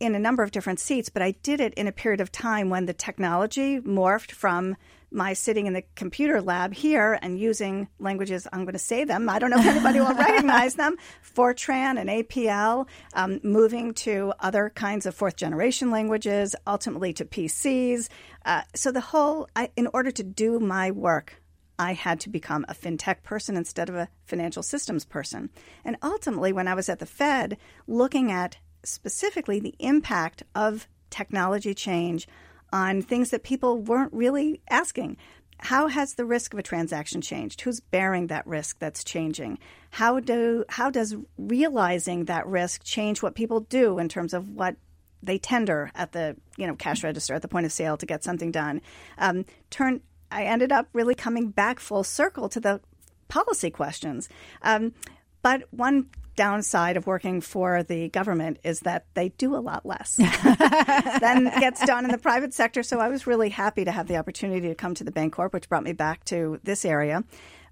in 0.00 0.14
a 0.14 0.20
number 0.20 0.42
of 0.42 0.52
different 0.52 0.80
seats, 0.80 1.08
but 1.08 1.22
I 1.22 1.32
did 1.32 1.60
it 1.60 1.74
in 1.74 1.88
a 1.88 1.92
period 1.92 2.20
of 2.20 2.30
time 2.30 2.70
when 2.70 2.86
the 2.86 2.94
technology 2.94 3.80
morphed 3.80 4.30
from 4.30 4.76
my 5.10 5.32
sitting 5.32 5.66
in 5.66 5.72
the 5.72 5.82
computer 5.94 6.40
lab 6.40 6.74
here 6.74 7.18
and 7.22 7.38
using 7.38 7.88
languages, 7.98 8.46
I'm 8.52 8.64
going 8.64 8.74
to 8.74 8.78
say 8.78 9.04
them. 9.04 9.28
I 9.28 9.38
don't 9.38 9.50
know 9.50 9.58
if 9.58 9.66
anybody 9.66 10.00
will 10.00 10.14
recognize 10.14 10.74
them 10.74 10.96
Fortran 11.34 11.98
and 11.98 12.08
APL, 12.08 12.86
um, 13.14 13.40
moving 13.42 13.94
to 13.94 14.32
other 14.40 14.70
kinds 14.70 15.06
of 15.06 15.14
fourth 15.14 15.36
generation 15.36 15.90
languages, 15.90 16.54
ultimately 16.66 17.12
to 17.14 17.24
PCs. 17.24 18.08
Uh, 18.44 18.62
so, 18.74 18.92
the 18.92 19.00
whole, 19.00 19.48
I, 19.56 19.70
in 19.76 19.88
order 19.92 20.10
to 20.10 20.22
do 20.22 20.58
my 20.58 20.90
work, 20.90 21.42
I 21.78 21.92
had 21.92 22.20
to 22.20 22.30
become 22.30 22.64
a 22.68 22.74
fintech 22.74 23.22
person 23.22 23.56
instead 23.56 23.88
of 23.88 23.94
a 23.94 24.08
financial 24.24 24.62
systems 24.62 25.04
person. 25.04 25.50
And 25.84 25.96
ultimately, 26.02 26.52
when 26.52 26.68
I 26.68 26.74
was 26.74 26.88
at 26.88 26.98
the 26.98 27.06
Fed 27.06 27.56
looking 27.86 28.32
at 28.32 28.58
specifically 28.82 29.60
the 29.60 29.74
impact 29.78 30.42
of 30.54 30.88
technology 31.10 31.74
change 31.74 32.26
on 32.72 33.02
things 33.02 33.30
that 33.30 33.42
people 33.42 33.78
weren't 33.78 34.12
really 34.12 34.60
asking. 34.70 35.16
How 35.60 35.88
has 35.88 36.14
the 36.14 36.24
risk 36.24 36.52
of 36.52 36.58
a 36.60 36.62
transaction 36.62 37.20
changed? 37.20 37.62
Who's 37.62 37.80
bearing 37.80 38.28
that 38.28 38.46
risk 38.46 38.78
that's 38.78 39.02
changing? 39.02 39.58
How 39.90 40.20
do 40.20 40.64
how 40.68 40.90
does 40.90 41.16
realizing 41.36 42.26
that 42.26 42.46
risk 42.46 42.84
change 42.84 43.22
what 43.22 43.34
people 43.34 43.60
do 43.60 43.98
in 43.98 44.08
terms 44.08 44.34
of 44.34 44.48
what 44.50 44.76
they 45.20 45.36
tender 45.36 45.90
at 45.96 46.12
the 46.12 46.36
you 46.56 46.66
know 46.66 46.76
cash 46.76 47.02
register 47.02 47.34
at 47.34 47.42
the 47.42 47.48
point 47.48 47.66
of 47.66 47.72
sale 47.72 47.96
to 47.96 48.06
get 48.06 48.22
something 48.22 48.52
done? 48.52 48.80
Um, 49.18 49.46
turn 49.70 50.00
I 50.30 50.44
ended 50.44 50.70
up 50.70 50.88
really 50.92 51.14
coming 51.14 51.50
back 51.50 51.80
full 51.80 52.04
circle 52.04 52.48
to 52.50 52.60
the 52.60 52.80
policy 53.28 53.70
questions. 53.70 54.28
Um, 54.62 54.94
but 55.42 55.64
one 55.70 56.06
downside 56.38 56.96
of 56.96 57.04
working 57.04 57.40
for 57.40 57.82
the 57.82 58.08
government 58.10 58.60
is 58.62 58.78
that 58.80 59.06
they 59.14 59.30
do 59.30 59.56
a 59.56 59.58
lot 59.58 59.84
less 59.84 60.14
than 61.20 61.44
gets 61.58 61.84
done 61.84 62.04
in 62.04 62.12
the 62.12 62.18
private 62.18 62.54
sector. 62.54 62.84
So 62.84 63.00
I 63.00 63.08
was 63.08 63.26
really 63.26 63.48
happy 63.48 63.84
to 63.84 63.90
have 63.90 64.06
the 64.06 64.18
opportunity 64.18 64.68
to 64.68 64.76
come 64.76 64.94
to 64.94 65.02
the 65.02 65.10
Bancorp, 65.10 65.52
which 65.52 65.68
brought 65.68 65.82
me 65.82 65.94
back 65.94 66.24
to 66.26 66.60
this 66.62 66.84
area. 66.84 67.24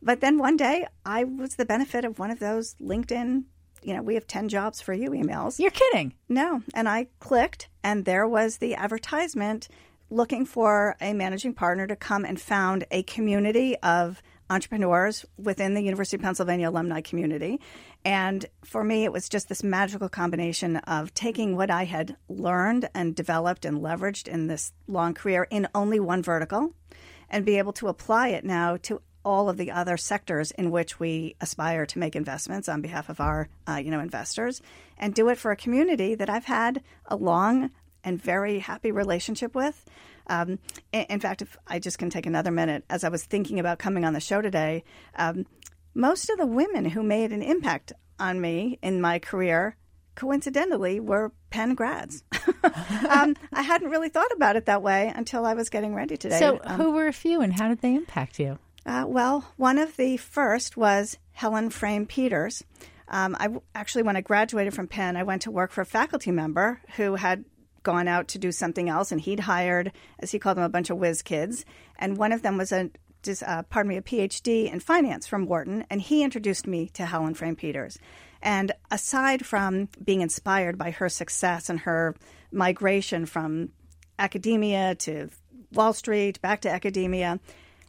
But 0.02 0.20
then 0.20 0.36
one 0.36 0.56
day 0.56 0.84
I 1.04 1.22
was 1.22 1.54
the 1.54 1.64
benefit 1.64 2.04
of 2.04 2.18
one 2.18 2.32
of 2.32 2.40
those 2.40 2.74
LinkedIn, 2.82 3.44
you 3.84 3.94
know, 3.94 4.02
we 4.02 4.14
have 4.14 4.26
10 4.26 4.48
jobs 4.48 4.80
for 4.80 4.92
you 4.92 5.10
emails. 5.10 5.60
You're 5.60 5.70
kidding. 5.70 6.14
No. 6.28 6.60
And 6.74 6.88
I 6.88 7.06
clicked, 7.20 7.68
and 7.84 8.04
there 8.04 8.26
was 8.26 8.58
the 8.58 8.74
advertisement 8.74 9.68
looking 10.10 10.44
for 10.44 10.96
a 11.00 11.12
managing 11.12 11.54
partner 11.54 11.86
to 11.86 11.94
come 11.94 12.24
and 12.24 12.40
found 12.40 12.84
a 12.90 13.04
community 13.04 13.76
of 13.78 14.20
entrepreneurs 14.50 15.24
within 15.38 15.74
the 15.74 15.82
University 15.82 16.16
of 16.16 16.22
Pennsylvania 16.22 16.70
alumni 16.70 17.00
community. 17.00 17.60
And 18.06 18.46
for 18.64 18.84
me, 18.84 19.02
it 19.02 19.12
was 19.12 19.28
just 19.28 19.48
this 19.48 19.64
magical 19.64 20.08
combination 20.08 20.76
of 20.76 21.12
taking 21.12 21.56
what 21.56 21.72
I 21.72 21.86
had 21.86 22.16
learned 22.28 22.88
and 22.94 23.16
developed 23.16 23.64
and 23.64 23.80
leveraged 23.80 24.28
in 24.28 24.46
this 24.46 24.72
long 24.86 25.12
career 25.12 25.48
in 25.50 25.66
only 25.74 25.98
one 25.98 26.22
vertical 26.22 26.72
and 27.28 27.44
be 27.44 27.58
able 27.58 27.72
to 27.72 27.88
apply 27.88 28.28
it 28.28 28.44
now 28.44 28.76
to 28.82 29.02
all 29.24 29.48
of 29.48 29.56
the 29.56 29.72
other 29.72 29.96
sectors 29.96 30.52
in 30.52 30.70
which 30.70 31.00
we 31.00 31.34
aspire 31.40 31.84
to 31.84 31.98
make 31.98 32.14
investments 32.14 32.68
on 32.68 32.80
behalf 32.80 33.08
of 33.08 33.18
our 33.18 33.48
uh, 33.68 33.74
you 33.74 33.90
know 33.90 33.98
investors 33.98 34.62
and 34.96 35.12
do 35.12 35.28
it 35.28 35.36
for 35.36 35.50
a 35.50 35.56
community 35.56 36.14
that 36.14 36.30
I've 36.30 36.44
had 36.44 36.84
a 37.06 37.16
long 37.16 37.72
and 38.04 38.22
very 38.22 38.60
happy 38.60 38.92
relationship 38.92 39.52
with. 39.52 39.84
Um, 40.28 40.60
in 40.92 41.18
fact, 41.18 41.42
if 41.42 41.56
I 41.66 41.80
just 41.80 41.98
can 41.98 42.10
take 42.10 42.26
another 42.26 42.52
minute, 42.52 42.84
as 42.88 43.02
I 43.02 43.08
was 43.08 43.24
thinking 43.24 43.58
about 43.58 43.80
coming 43.80 44.04
on 44.04 44.12
the 44.12 44.20
show 44.20 44.40
today, 44.40 44.84
um, 45.16 45.44
most 45.96 46.30
of 46.30 46.38
the 46.38 46.46
women 46.46 46.84
who 46.84 47.02
made 47.02 47.32
an 47.32 47.42
impact 47.42 47.92
on 48.20 48.40
me 48.40 48.78
in 48.82 49.00
my 49.00 49.18
career 49.18 49.76
coincidentally 50.14 50.98
were 51.00 51.32
Penn 51.50 51.74
grads. 51.74 52.22
um, 53.10 53.36
I 53.52 53.62
hadn't 53.62 53.90
really 53.90 54.08
thought 54.08 54.30
about 54.34 54.56
it 54.56 54.66
that 54.66 54.82
way 54.82 55.12
until 55.14 55.44
I 55.44 55.54
was 55.54 55.68
getting 55.70 55.94
ready 55.94 56.16
today. 56.16 56.38
So, 56.38 56.60
Um, 56.64 56.80
who 56.80 56.92
were 56.92 57.06
a 57.06 57.12
few 57.12 57.40
and 57.40 57.52
how 57.52 57.68
did 57.68 57.80
they 57.80 57.94
impact 57.94 58.38
you? 58.38 58.58
uh, 58.86 59.04
well, 59.06 59.44
one 59.56 59.78
of 59.78 59.96
the 59.96 60.16
first 60.16 60.76
was 60.76 61.18
Helen 61.32 61.70
Frame 61.70 62.06
Peters. 62.06 62.62
Um, 63.08 63.36
I 63.38 63.44
w- 63.44 63.62
actually, 63.74 64.02
when 64.04 64.16
I 64.16 64.20
graduated 64.20 64.74
from 64.74 64.88
Penn, 64.88 65.16
I 65.16 65.22
went 65.22 65.42
to 65.42 65.50
work 65.50 65.70
for 65.70 65.80
a 65.82 65.86
faculty 65.86 66.30
member 66.30 66.80
who 66.96 67.14
had 67.16 67.44
gone 67.82 68.08
out 68.08 68.26
to 68.28 68.38
do 68.38 68.50
something 68.50 68.88
else, 68.88 69.12
and 69.12 69.20
he'd 69.20 69.40
hired, 69.40 69.92
as 70.18 70.32
he 70.32 70.38
called 70.38 70.56
them, 70.56 70.64
a 70.64 70.68
bunch 70.68 70.90
of 70.90 70.96
whiz 70.98 71.22
kids, 71.22 71.64
and 71.98 72.16
one 72.16 72.32
of 72.32 72.42
them 72.42 72.56
was 72.58 72.72
a 72.72 72.90
just, 73.26 73.42
uh, 73.42 73.62
pardon 73.64 73.90
me, 73.90 73.96
a 73.96 74.02
PhD 74.02 74.72
in 74.72 74.80
finance 74.80 75.26
from 75.26 75.46
Wharton, 75.46 75.84
and 75.90 76.00
he 76.00 76.22
introduced 76.22 76.66
me 76.66 76.88
to 76.94 77.04
Helen 77.04 77.34
Frame 77.34 77.56
Peters. 77.56 77.98
And 78.42 78.72
aside 78.90 79.44
from 79.44 79.88
being 80.02 80.20
inspired 80.20 80.78
by 80.78 80.90
her 80.92 81.08
success 81.08 81.68
and 81.68 81.80
her 81.80 82.14
migration 82.50 83.26
from 83.26 83.70
academia 84.18 84.94
to 84.94 85.28
Wall 85.72 85.92
Street, 85.92 86.40
back 86.40 86.60
to 86.62 86.70
academia, 86.70 87.40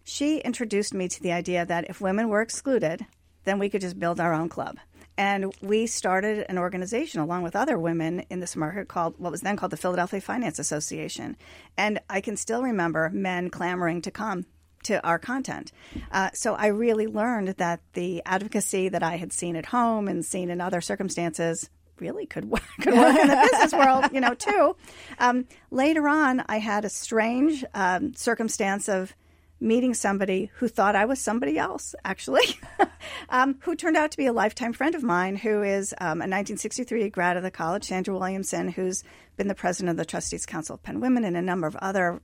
she 0.03 0.39
introduced 0.39 0.93
me 0.93 1.07
to 1.07 1.21
the 1.21 1.31
idea 1.31 1.65
that 1.65 1.89
if 1.89 2.01
women 2.01 2.29
were 2.29 2.41
excluded, 2.41 3.05
then 3.43 3.59
we 3.59 3.69
could 3.69 3.81
just 3.81 3.99
build 3.99 4.19
our 4.19 4.33
own 4.33 4.49
club. 4.49 4.77
And 5.17 5.53
we 5.61 5.87
started 5.87 6.45
an 6.47 6.59
organization 6.59 7.21
along 7.21 7.41
with 7.41 7.55
other 7.55 7.79
women 7.79 8.19
in 8.29 8.39
this 8.39 8.55
market 8.55 8.87
called 8.87 9.15
what 9.17 9.31
was 9.31 9.41
then 9.41 9.57
called 9.57 9.71
the 9.71 9.77
Philadelphia 9.77 10.21
Finance 10.21 10.59
Association. 10.59 11.35
And 11.75 11.99
I 12.09 12.21
can 12.21 12.37
still 12.37 12.61
remember 12.61 13.09
men 13.09 13.49
clamoring 13.49 14.03
to 14.03 14.11
come 14.11 14.45
to 14.87 15.05
our 15.05 15.19
content. 15.19 15.71
Uh, 16.11 16.29
so 16.33 16.55
I 16.55 16.67
really 16.67 17.07
learned 17.07 17.49
that 17.49 17.81
the 17.93 18.21
advocacy 18.25 18.89
that 18.89 19.03
I 19.03 19.17
had 19.17 19.33
seen 19.33 19.55
at 19.55 19.65
home 19.65 20.07
and 20.07 20.25
seen 20.25 20.49
in 20.49 20.61
other 20.61 20.81
circumstances 20.81 21.69
really 21.99 22.25
could 22.25 22.45
work, 22.49 22.63
could 22.79 22.93
work 22.93 23.15
in 23.17 23.27
the 23.27 23.49
business 23.51 23.73
world, 23.85 24.05
you 24.13 24.21
know, 24.21 24.33
too. 24.33 24.75
Um, 25.19 25.45
later 25.71 26.07
on, 26.07 26.43
I 26.47 26.59
had 26.59 26.85
a 26.85 26.89
strange 26.89 27.65
um, 27.73 28.13
circumstance 28.13 28.87
of 28.87 29.13
meeting 29.59 29.93
somebody 29.93 30.51
who 30.55 30.67
thought 30.67 30.95
I 30.95 31.05
was 31.05 31.19
somebody 31.19 31.57
else, 31.57 31.95
actually, 32.05 32.45
um, 33.29 33.57
who 33.61 33.75
turned 33.75 33.97
out 33.97 34.11
to 34.11 34.17
be 34.17 34.27
a 34.27 34.33
lifetime 34.33 34.71
friend 34.71 34.93
of 34.95 35.03
mine, 35.03 35.35
who 35.35 35.63
is 35.63 35.93
um, 35.99 36.19
a 36.19 36.29
1963 36.29 37.09
grad 37.09 37.37
of 37.37 37.43
the 37.43 37.51
college, 37.51 37.85
Sandra 37.85 38.13
Williamson, 38.13 38.69
who's 38.69 39.03
been 39.35 39.47
the 39.47 39.55
president 39.55 39.89
of 39.89 39.97
the 39.97 40.05
Trustees 40.05 40.45
Council 40.45 40.75
of 40.75 40.83
Penn 40.83 41.01
Women 41.01 41.23
and 41.23 41.35
a 41.35 41.41
number 41.41 41.67
of 41.67 41.75
other 41.77 42.21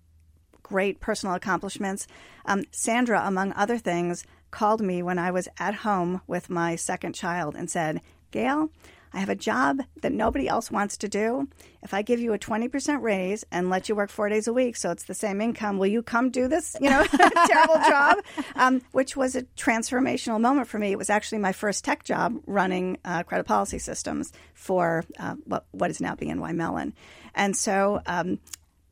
great 0.74 1.00
personal 1.00 1.36
accomplishments. 1.36 2.08
Um, 2.46 2.64
Sandra, 2.72 3.22
among 3.28 3.54
other 3.54 3.78
things, 3.78 4.26
called 4.50 4.82
me 4.82 5.04
when 5.04 5.20
I 5.20 5.30
was 5.30 5.48
at 5.60 5.76
home 5.76 6.22
with 6.26 6.50
my 6.50 6.76
second 6.78 7.14
child 7.14 7.56
and 7.56 7.70
said, 7.70 8.02
Gail, 8.32 8.72
I 9.14 9.20
have 9.20 9.30
a 9.30 9.36
job 9.36 9.82
that 10.02 10.12
nobody 10.12 10.48
else 10.48 10.72
wants 10.72 10.98
to 10.98 11.08
do. 11.08 11.48
If 11.84 11.94
I 11.94 12.02
give 12.02 12.20
you 12.20 12.34
a 12.34 12.40
20% 12.40 13.04
raise 13.04 13.46
and 13.52 13.70
let 13.70 13.88
you 13.88 13.94
work 13.94 14.10
four 14.10 14.30
days 14.30 14.48
a 14.48 14.54
week 14.54 14.76
so 14.76 14.90
it's 14.90 15.04
the 15.04 15.14
same 15.14 15.42
income, 15.42 15.78
will 15.78 15.86
you 15.86 16.02
come 16.02 16.32
do 16.32 16.48
this, 16.48 16.76
you 16.82 16.90
know, 16.90 17.04
terrible 17.46 17.76
job? 17.88 18.18
Um, 18.56 18.82
which 18.94 19.16
was 19.16 19.36
a 19.36 19.44
transformational 19.56 20.42
moment 20.42 20.68
for 20.68 20.80
me. 20.80 20.92
It 20.92 20.98
was 20.98 21.12
actually 21.12 21.38
my 21.38 21.52
first 21.52 21.86
tech 21.86 22.04
job 22.04 22.36
running 22.48 22.98
uh, 23.06 23.22
credit 23.22 23.44
policy 23.44 23.78
systems 23.78 24.34
for 24.56 25.06
uh, 25.20 25.36
what, 25.46 25.68
what 25.70 25.92
is 25.92 26.02
now 26.02 26.16
BNY 26.16 26.56
Mellon. 26.56 26.96
And 27.36 27.56
so 27.56 28.02
um, 28.08 28.40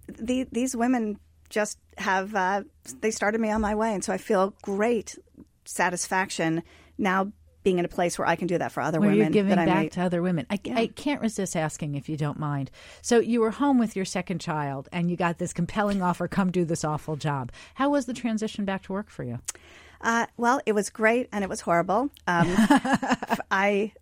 the, 0.08 0.48
these 0.52 0.76
women 0.76 1.18
just 1.52 1.78
have, 1.98 2.34
uh, 2.34 2.64
they 3.02 3.12
started 3.12 3.40
me 3.40 3.52
on 3.52 3.62
my 3.62 3.76
way. 3.76 3.94
And 3.94 4.04
so 4.04 4.12
I 4.12 4.18
feel 4.18 4.56
great 4.64 5.18
satisfaction 5.66 6.64
now 6.98 7.32
being 7.64 7.78
in 7.78 7.86
a 7.86 7.90
place 7.90 8.18
where 8.18 8.28
I 8.28 8.36
can 8.36 8.48
do 8.48 8.58
that 8.58 8.72
for 8.72 8.82
other 8.82 9.00
Where 9.00 9.10
women 9.10 9.32
you're 9.34 9.44
giving 9.44 9.56
back 9.56 9.84
meet. 9.84 9.92
to 9.94 10.02
other 10.02 10.22
women. 10.22 10.48
I, 10.50 10.60
I 10.74 10.88
can't 10.88 11.22
resist 11.22 11.56
asking 11.56 11.94
if 11.96 12.10
you 12.10 12.18
don't 12.18 12.40
mind. 12.40 12.72
So 13.04 13.20
you 13.20 13.40
were 13.42 13.52
home 13.52 13.78
with 13.78 13.96
your 13.96 14.06
second 14.06 14.42
child 14.42 14.90
and 14.92 15.12
you 15.12 15.18
got 15.18 15.38
this 15.38 15.54
compelling 15.54 16.02
offer 16.02 16.28
come 16.28 16.52
do 16.52 16.66
this 16.66 16.84
awful 16.84 17.16
job. 17.18 17.52
How 17.76 17.90
was 17.90 18.06
the 18.08 18.14
transition 18.14 18.66
back 18.66 18.82
to 18.84 18.94
work 18.94 19.10
for 19.12 19.24
you? 19.24 19.40
Uh, 20.02 20.26
well, 20.38 20.60
it 20.66 20.74
was 20.74 20.90
great 20.90 21.30
and 21.32 21.44
it 21.44 21.50
was 21.50 21.62
horrible. 21.62 22.10
Um, 22.26 22.48
I. 23.52 23.94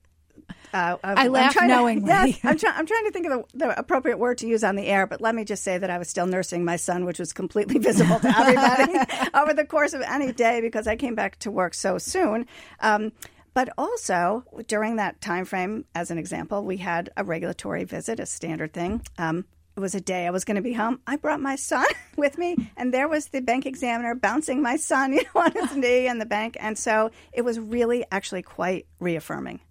Uh, 0.73 0.97
I 1.03 1.25
I'm 1.25 1.31
laugh 1.31 1.53
to- 1.55 1.67
knowingly. 1.67 2.07
yes, 2.07 2.39
I'm, 2.43 2.57
try, 2.57 2.71
I'm 2.75 2.85
trying 2.85 3.05
to 3.05 3.11
think 3.11 3.27
of 3.27 3.45
the, 3.53 3.57
the 3.57 3.79
appropriate 3.79 4.17
word 4.19 4.37
to 4.39 4.47
use 4.47 4.63
on 4.63 4.75
the 4.75 4.85
air, 4.87 5.07
but 5.07 5.21
let 5.21 5.35
me 5.35 5.43
just 5.45 5.63
say 5.63 5.77
that 5.77 5.89
I 5.89 5.97
was 5.97 6.09
still 6.09 6.25
nursing 6.27 6.63
my 6.65 6.75
son, 6.75 7.05
which 7.05 7.19
was 7.19 7.33
completely 7.33 7.79
visible 7.79 8.19
to 8.19 8.27
everybody 8.39 9.29
over 9.33 9.53
the 9.53 9.65
course 9.65 9.93
of 9.93 10.01
any 10.01 10.31
day 10.31 10.61
because 10.61 10.87
I 10.87 10.95
came 10.95 11.15
back 11.15 11.39
to 11.39 11.51
work 11.51 11.73
so 11.73 11.97
soon. 11.97 12.45
Um, 12.79 13.11
but 13.53 13.69
also 13.77 14.43
during 14.67 14.97
that 14.97 15.21
time 15.21 15.43
frame, 15.45 15.85
as 15.95 16.11
an 16.11 16.17
example, 16.19 16.63
we 16.63 16.77
had 16.77 17.09
a 17.17 17.23
regulatory 17.23 17.83
visit, 17.83 18.19
a 18.19 18.25
standard 18.25 18.73
thing. 18.73 19.01
Um, 19.17 19.45
it 19.75 19.79
was 19.79 19.95
a 19.95 20.01
day 20.01 20.27
I 20.27 20.29
was 20.29 20.45
going 20.45 20.55
to 20.55 20.61
be 20.61 20.73
home. 20.73 20.99
I 21.07 21.15
brought 21.15 21.39
my 21.39 21.55
son 21.55 21.85
with 22.17 22.37
me, 22.37 22.55
and 22.77 22.93
there 22.93 23.07
was 23.07 23.27
the 23.29 23.39
bank 23.41 23.65
examiner 23.65 24.13
bouncing 24.13 24.61
my 24.61 24.75
son, 24.75 25.13
you 25.13 25.23
know, 25.33 25.41
on 25.41 25.51
his 25.53 25.75
knee 25.75 26.07
in 26.07 26.19
the 26.19 26.25
bank. 26.25 26.57
And 26.59 26.77
so 26.77 27.11
it 27.33 27.43
was 27.43 27.59
really 27.59 28.05
actually 28.11 28.41
quite 28.43 28.85
reaffirming 28.99 29.61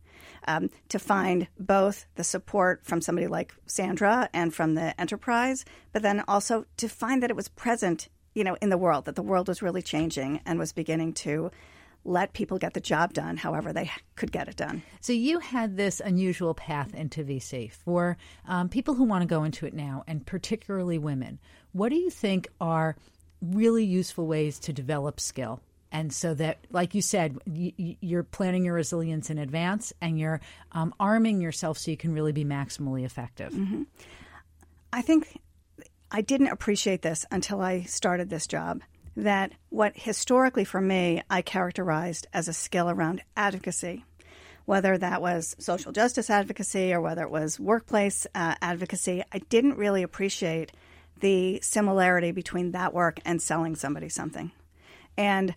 um, 0.48 0.70
to 0.88 0.98
find 0.98 1.46
both 1.60 2.06
the 2.16 2.24
support 2.24 2.84
from 2.84 3.00
somebody 3.00 3.28
like 3.28 3.54
Sandra 3.66 4.28
and 4.32 4.52
from 4.52 4.74
the 4.74 4.98
enterprise, 5.00 5.64
but 5.92 6.02
then 6.02 6.24
also 6.26 6.64
to 6.78 6.88
find 6.88 7.22
that 7.22 7.30
it 7.30 7.36
was 7.36 7.48
present, 7.48 8.08
you 8.34 8.42
know, 8.42 8.56
in 8.60 8.70
the 8.70 8.78
world, 8.78 9.04
that 9.04 9.14
the 9.14 9.22
world 9.22 9.46
was 9.46 9.62
really 9.62 9.82
changing 9.82 10.40
and 10.46 10.58
was 10.58 10.72
beginning 10.72 11.12
to 11.12 11.50
let 12.04 12.32
people 12.32 12.56
get 12.56 12.72
the 12.72 12.80
job 12.80 13.12
done 13.12 13.36
however 13.36 13.72
they 13.72 13.90
could 14.16 14.32
get 14.32 14.48
it 14.48 14.56
done. 14.56 14.82
So 15.00 15.12
you 15.12 15.40
had 15.40 15.76
this 15.76 16.00
unusual 16.00 16.54
path 16.54 16.94
into 16.94 17.22
VC 17.22 17.70
for 17.70 18.16
um, 18.46 18.70
people 18.70 18.94
who 18.94 19.04
want 19.04 19.22
to 19.22 19.28
go 19.28 19.44
into 19.44 19.66
it 19.66 19.74
now, 19.74 20.04
and 20.06 20.24
particularly 20.24 20.98
women. 20.98 21.38
What 21.72 21.90
do 21.90 21.96
you 21.96 22.08
think 22.08 22.48
are 22.60 22.96
really 23.42 23.84
useful 23.84 24.26
ways 24.26 24.58
to 24.60 24.72
develop 24.72 25.20
skill? 25.20 25.60
And 25.90 26.12
so 26.12 26.34
that, 26.34 26.58
like 26.70 26.94
you 26.94 27.02
said, 27.02 27.38
you're 27.46 28.22
planning 28.22 28.64
your 28.64 28.74
resilience 28.74 29.30
in 29.30 29.38
advance 29.38 29.92
and 30.00 30.18
you're 30.18 30.40
um, 30.72 30.94
arming 31.00 31.40
yourself 31.40 31.78
so 31.78 31.90
you 31.90 31.96
can 31.96 32.12
really 32.12 32.32
be 32.32 32.44
maximally 32.44 33.04
effective. 33.04 33.54
I 34.92 35.02
think 35.02 35.40
I 36.10 36.20
didn't 36.20 36.48
appreciate 36.48 37.02
this 37.02 37.24
until 37.30 37.60
I 37.60 37.82
started 37.82 38.30
this 38.30 38.46
job. 38.46 38.82
That 39.16 39.52
what 39.70 39.94
historically 39.96 40.64
for 40.64 40.80
me 40.80 41.22
I 41.28 41.42
characterized 41.42 42.26
as 42.32 42.46
a 42.48 42.52
skill 42.52 42.88
around 42.88 43.22
advocacy, 43.36 44.04
whether 44.64 44.96
that 44.96 45.20
was 45.20 45.56
social 45.58 45.92
justice 45.92 46.30
advocacy 46.30 46.92
or 46.92 47.00
whether 47.00 47.22
it 47.22 47.30
was 47.30 47.58
workplace 47.58 48.26
uh, 48.34 48.54
advocacy, 48.62 49.24
I 49.32 49.38
didn't 49.48 49.76
really 49.76 50.02
appreciate 50.02 50.72
the 51.20 51.58
similarity 51.62 52.30
between 52.30 52.72
that 52.72 52.94
work 52.94 53.18
and 53.24 53.42
selling 53.42 53.74
somebody 53.74 54.08
something. 54.08 54.52
And 55.16 55.56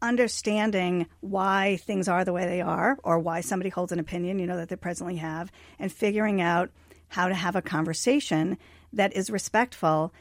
understanding 0.00 1.06
why 1.20 1.78
things 1.82 2.08
are 2.08 2.24
the 2.24 2.32
way 2.32 2.46
they 2.46 2.60
are 2.60 2.98
or 3.04 3.18
why 3.18 3.40
somebody 3.40 3.70
holds 3.70 3.92
an 3.92 4.00
opinion, 4.00 4.38
you 4.38 4.46
know, 4.46 4.56
that 4.56 4.68
they 4.68 4.76
presently 4.76 5.16
have, 5.16 5.50
and 5.78 5.92
figuring 5.92 6.40
out 6.40 6.70
how 7.08 7.28
to 7.28 7.34
have 7.34 7.56
a 7.56 7.62
conversation 7.62 8.58
that 8.92 9.14
is 9.14 9.30
respectful 9.30 10.12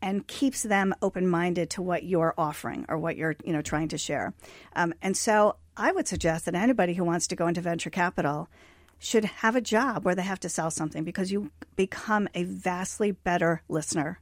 and 0.00 0.26
keeps 0.26 0.62
them 0.62 0.94
open-minded 1.02 1.70
to 1.70 1.82
what 1.82 2.02
you're 2.02 2.34
offering 2.36 2.84
or 2.88 2.98
what 2.98 3.16
you're, 3.16 3.36
you 3.44 3.52
know, 3.52 3.62
trying 3.62 3.88
to 3.88 3.98
share. 3.98 4.32
Um, 4.74 4.94
and 5.02 5.16
so 5.16 5.56
I 5.76 5.92
would 5.92 6.08
suggest 6.08 6.46
that 6.46 6.54
anybody 6.54 6.94
who 6.94 7.04
wants 7.04 7.28
to 7.28 7.36
go 7.36 7.46
into 7.46 7.60
venture 7.60 7.90
capital 7.90 8.48
should 8.98 9.24
have 9.24 9.56
a 9.56 9.60
job 9.60 10.04
where 10.04 10.14
they 10.14 10.22
have 10.22 10.40
to 10.40 10.48
sell 10.48 10.70
something 10.70 11.04
because 11.04 11.30
you 11.30 11.50
become 11.76 12.28
a 12.34 12.44
vastly 12.44 13.12
better 13.12 13.62
listener 13.68 14.18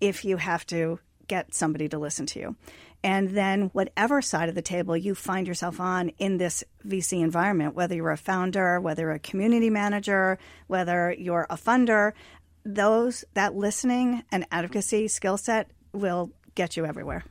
if 0.00 0.24
you 0.24 0.36
have 0.38 0.66
to 0.66 0.98
get 1.26 1.54
somebody 1.54 1.88
to 1.88 1.98
listen 1.98 2.26
to 2.26 2.40
you. 2.40 2.56
And 3.02 3.30
then, 3.30 3.64
whatever 3.74 4.22
side 4.22 4.48
of 4.48 4.54
the 4.54 4.62
table 4.62 4.96
you 4.96 5.14
find 5.14 5.46
yourself 5.46 5.78
on 5.78 6.08
in 6.18 6.38
this 6.38 6.64
VC 6.86 7.20
environment, 7.22 7.74
whether 7.74 7.94
you're 7.94 8.10
a 8.10 8.16
founder, 8.16 8.80
whether 8.80 9.10
a 9.10 9.18
community 9.18 9.68
manager, 9.68 10.38
whether 10.68 11.14
you're 11.18 11.46
a 11.50 11.56
funder, 11.56 12.12
those 12.64 13.24
that 13.34 13.54
listening 13.54 14.22
and 14.32 14.46
advocacy 14.50 15.08
skill 15.08 15.36
set 15.36 15.70
will 15.92 16.30
get 16.54 16.76
you 16.76 16.86
everywhere. 16.86 17.24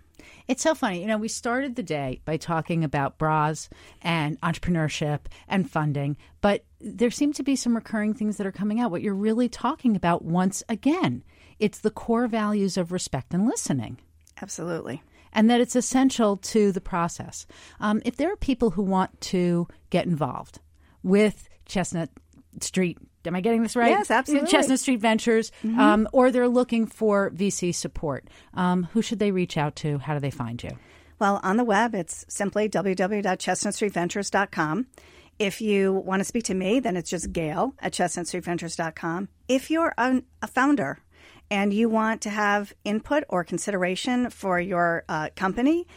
It's 0.47 0.63
so 0.63 0.75
funny. 0.75 1.01
You 1.01 1.07
know, 1.07 1.17
we 1.17 1.27
started 1.27 1.75
the 1.75 1.83
day 1.83 2.21
by 2.25 2.37
talking 2.37 2.83
about 2.83 3.17
bras 3.17 3.69
and 4.01 4.39
entrepreneurship 4.41 5.21
and 5.47 5.69
funding, 5.69 6.17
but 6.41 6.65
there 6.79 7.11
seem 7.11 7.33
to 7.33 7.43
be 7.43 7.55
some 7.55 7.75
recurring 7.75 8.13
things 8.13 8.37
that 8.37 8.47
are 8.47 8.51
coming 8.51 8.79
out. 8.79 8.91
What 8.91 9.01
you're 9.01 9.13
really 9.13 9.49
talking 9.49 9.95
about 9.95 10.23
once 10.23 10.61
again, 10.67 11.23
it's 11.63 11.79
the 11.79 11.89
core 11.89 12.27
values 12.27 12.75
of 12.75 12.91
respect 12.91 13.33
and 13.33 13.47
listening. 13.47 13.97
Absolutely. 14.41 15.01
And 15.31 15.49
that 15.49 15.61
it's 15.61 15.77
essential 15.77 16.35
to 16.37 16.73
the 16.73 16.81
process. 16.81 17.47
Um, 17.79 18.01
if 18.03 18.17
there 18.17 18.33
are 18.33 18.35
people 18.35 18.71
who 18.71 18.83
want 18.83 19.21
to 19.21 19.69
get 19.89 20.05
involved 20.05 20.59
with 21.03 21.47
Chestnut 21.65 22.09
Street, 22.59 22.97
am 23.23 23.33
I 23.33 23.39
getting 23.39 23.63
this 23.63 23.77
right? 23.77 23.91
Yes, 23.91 24.11
absolutely. 24.11 24.49
Chestnut 24.49 24.81
Street 24.81 24.99
Ventures, 24.99 25.53
um, 25.77 26.05
or 26.11 26.31
they're 26.31 26.49
looking 26.49 26.85
for 26.85 27.31
VC 27.31 27.73
support, 27.73 28.27
um, 28.55 28.89
who 28.91 29.01
should 29.01 29.19
they 29.19 29.31
reach 29.31 29.55
out 29.55 29.77
to? 29.77 29.99
How 29.99 30.15
do 30.15 30.19
they 30.19 30.31
find 30.31 30.61
you? 30.61 30.71
Well, 31.17 31.39
on 31.43 31.55
the 31.55 31.63
web, 31.63 31.95
it's 31.95 32.25
simply 32.27 32.67
www.chestnutstreetventures.com. 32.67 34.87
If 35.39 35.61
you 35.61 35.93
want 35.93 36.19
to 36.19 36.25
speak 36.25 36.43
to 36.45 36.53
me, 36.53 36.79
then 36.81 36.97
it's 36.97 37.09
just 37.09 37.31
gail 37.31 37.73
at 37.79 37.93
chestnutstreetventures.com. 37.93 39.29
If 39.47 39.71
you're 39.71 39.93
a 39.97 40.21
founder 40.47 40.99
and 41.49 41.73
you 41.73 41.89
want 41.89 42.21
to 42.21 42.29
have 42.29 42.73
input 42.83 43.23
or 43.29 43.43
consideration 43.43 44.29
for 44.29 44.59
your 44.59 45.03
uh, 45.09 45.29
company, 45.35 45.87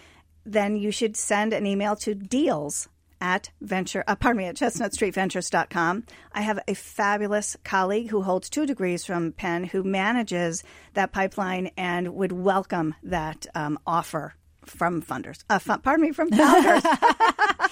then 0.45 0.77
you 0.77 0.91
should 0.91 1.17
send 1.17 1.53
an 1.53 1.67
email 1.67 1.97
to 1.97 2.15
deals 2.15 2.89
at 3.19 3.51
venture 3.63 4.05
uh, 4.07 4.15
pardon 4.15 4.37
me 4.37 4.45
at 4.45 4.57
chestnutstreetventures.com 4.57 6.05
i 6.33 6.43
have 6.43 6.59
a 6.69 6.75
fabulous 6.75 7.57
colleague 7.65 8.11
who 8.11 8.21
holds 8.21 8.51
two 8.51 8.67
degrees 8.67 9.07
from 9.07 9.33
penn 9.33 9.65
who 9.65 9.83
manages 9.83 10.63
that 10.93 11.13
pipeline 11.13 11.71
and 11.79 12.15
would 12.15 12.31
welcome 12.31 12.95
that 13.03 13.47
um, 13.55 13.79
offer 13.87 14.35
from 14.67 15.03
funders. 15.03 15.45
Uh, 15.49 15.59
pardon 15.79 16.07
me, 16.07 16.13
from 16.13 16.31
founders. 16.33 16.83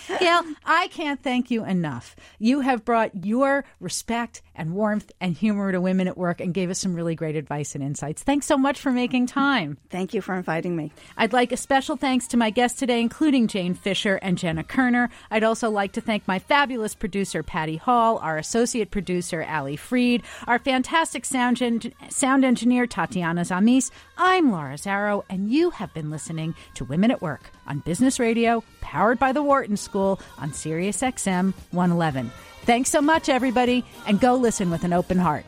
Gail, 0.07 0.43
I 0.65 0.89
can't 0.89 1.23
thank 1.23 1.51
you 1.51 1.65
enough. 1.65 2.15
You 2.39 2.61
have 2.61 2.85
brought 2.85 3.25
your 3.25 3.65
respect 3.81 4.43
and 4.55 4.75
warmth 4.75 5.11
and 5.21 5.35
humor 5.35 5.73
to 5.73 5.81
women 5.81 6.09
at 6.09 6.19
work 6.19 6.41
and 6.41 6.53
gave 6.53 6.71
us 6.71 6.79
some 6.79 6.95
really 6.95 7.15
great 7.15 7.37
advice 7.37 7.75
and 7.75 7.83
insights. 7.83 8.23
Thanks 8.23 8.47
so 8.47 8.59
much 8.59 8.79
for 8.79 8.93
making 8.93 9.27
time. 9.27 9.79
Thank 9.91 10.15
you 10.15 10.21
for 10.21 10.35
inviting 10.35 10.77
me. 10.77 10.93
I'd 11.17 11.33
like 11.33 11.53
a 11.53 11.57
special 11.57 11.97
thanks 11.97 12.27
to 12.29 12.37
my 12.37 12.51
guests 12.51 12.79
today, 12.79 13.01
including 13.01 13.49
Jane 13.49 13.75
Fisher 13.75 14.17
and 14.23 14.37
Jenna 14.37 14.63
Kerner. 14.63 15.11
I'd 15.31 15.45
also 15.45 15.71
like 15.71 15.93
to 15.93 16.01
thank 16.01 16.29
my 16.29 16.39
fabulous 16.39 16.95
producer, 16.95 17.43
Patty 17.43 17.77
Hall, 17.77 18.19
our 18.19 18.37
associate 18.37 18.91
producer, 18.91 19.43
Ali 19.49 19.77
Freed, 19.77 20.23
our 20.47 20.59
fantastic 20.59 21.25
sound, 21.25 21.57
gen- 21.57 21.93
sound 22.11 22.45
engineer, 22.45 22.87
Tatiana 22.87 23.43
Zamis. 23.43 23.91
I'm 24.19 24.53
Laura 24.53 24.75
Zarrow, 24.75 25.25
and 25.31 25.51
you 25.51 25.71
have 25.71 25.93
been 25.95 26.11
listening 26.11 26.55
to 26.75 26.85
Women 26.85 27.11
at 27.11 27.23
Work 27.23 27.51
on 27.67 27.79
Business 27.81 28.19
Radio, 28.19 28.63
powered 28.81 29.19
by 29.19 29.33
the 29.33 29.43
Wharton 29.43 29.77
School 29.77 30.21
on 30.39 30.53
Sirius 30.53 31.01
XM 31.03 31.55
111. 31.71 32.31
Thanks 32.63 32.91
so 32.91 33.01
much, 33.03 33.29
everybody, 33.29 33.85
and 34.07 34.21
go 34.21 34.35
listen 34.35 34.71
with 34.71 34.85
an 34.85 34.93
open 34.93 35.19
heart. 35.19 35.45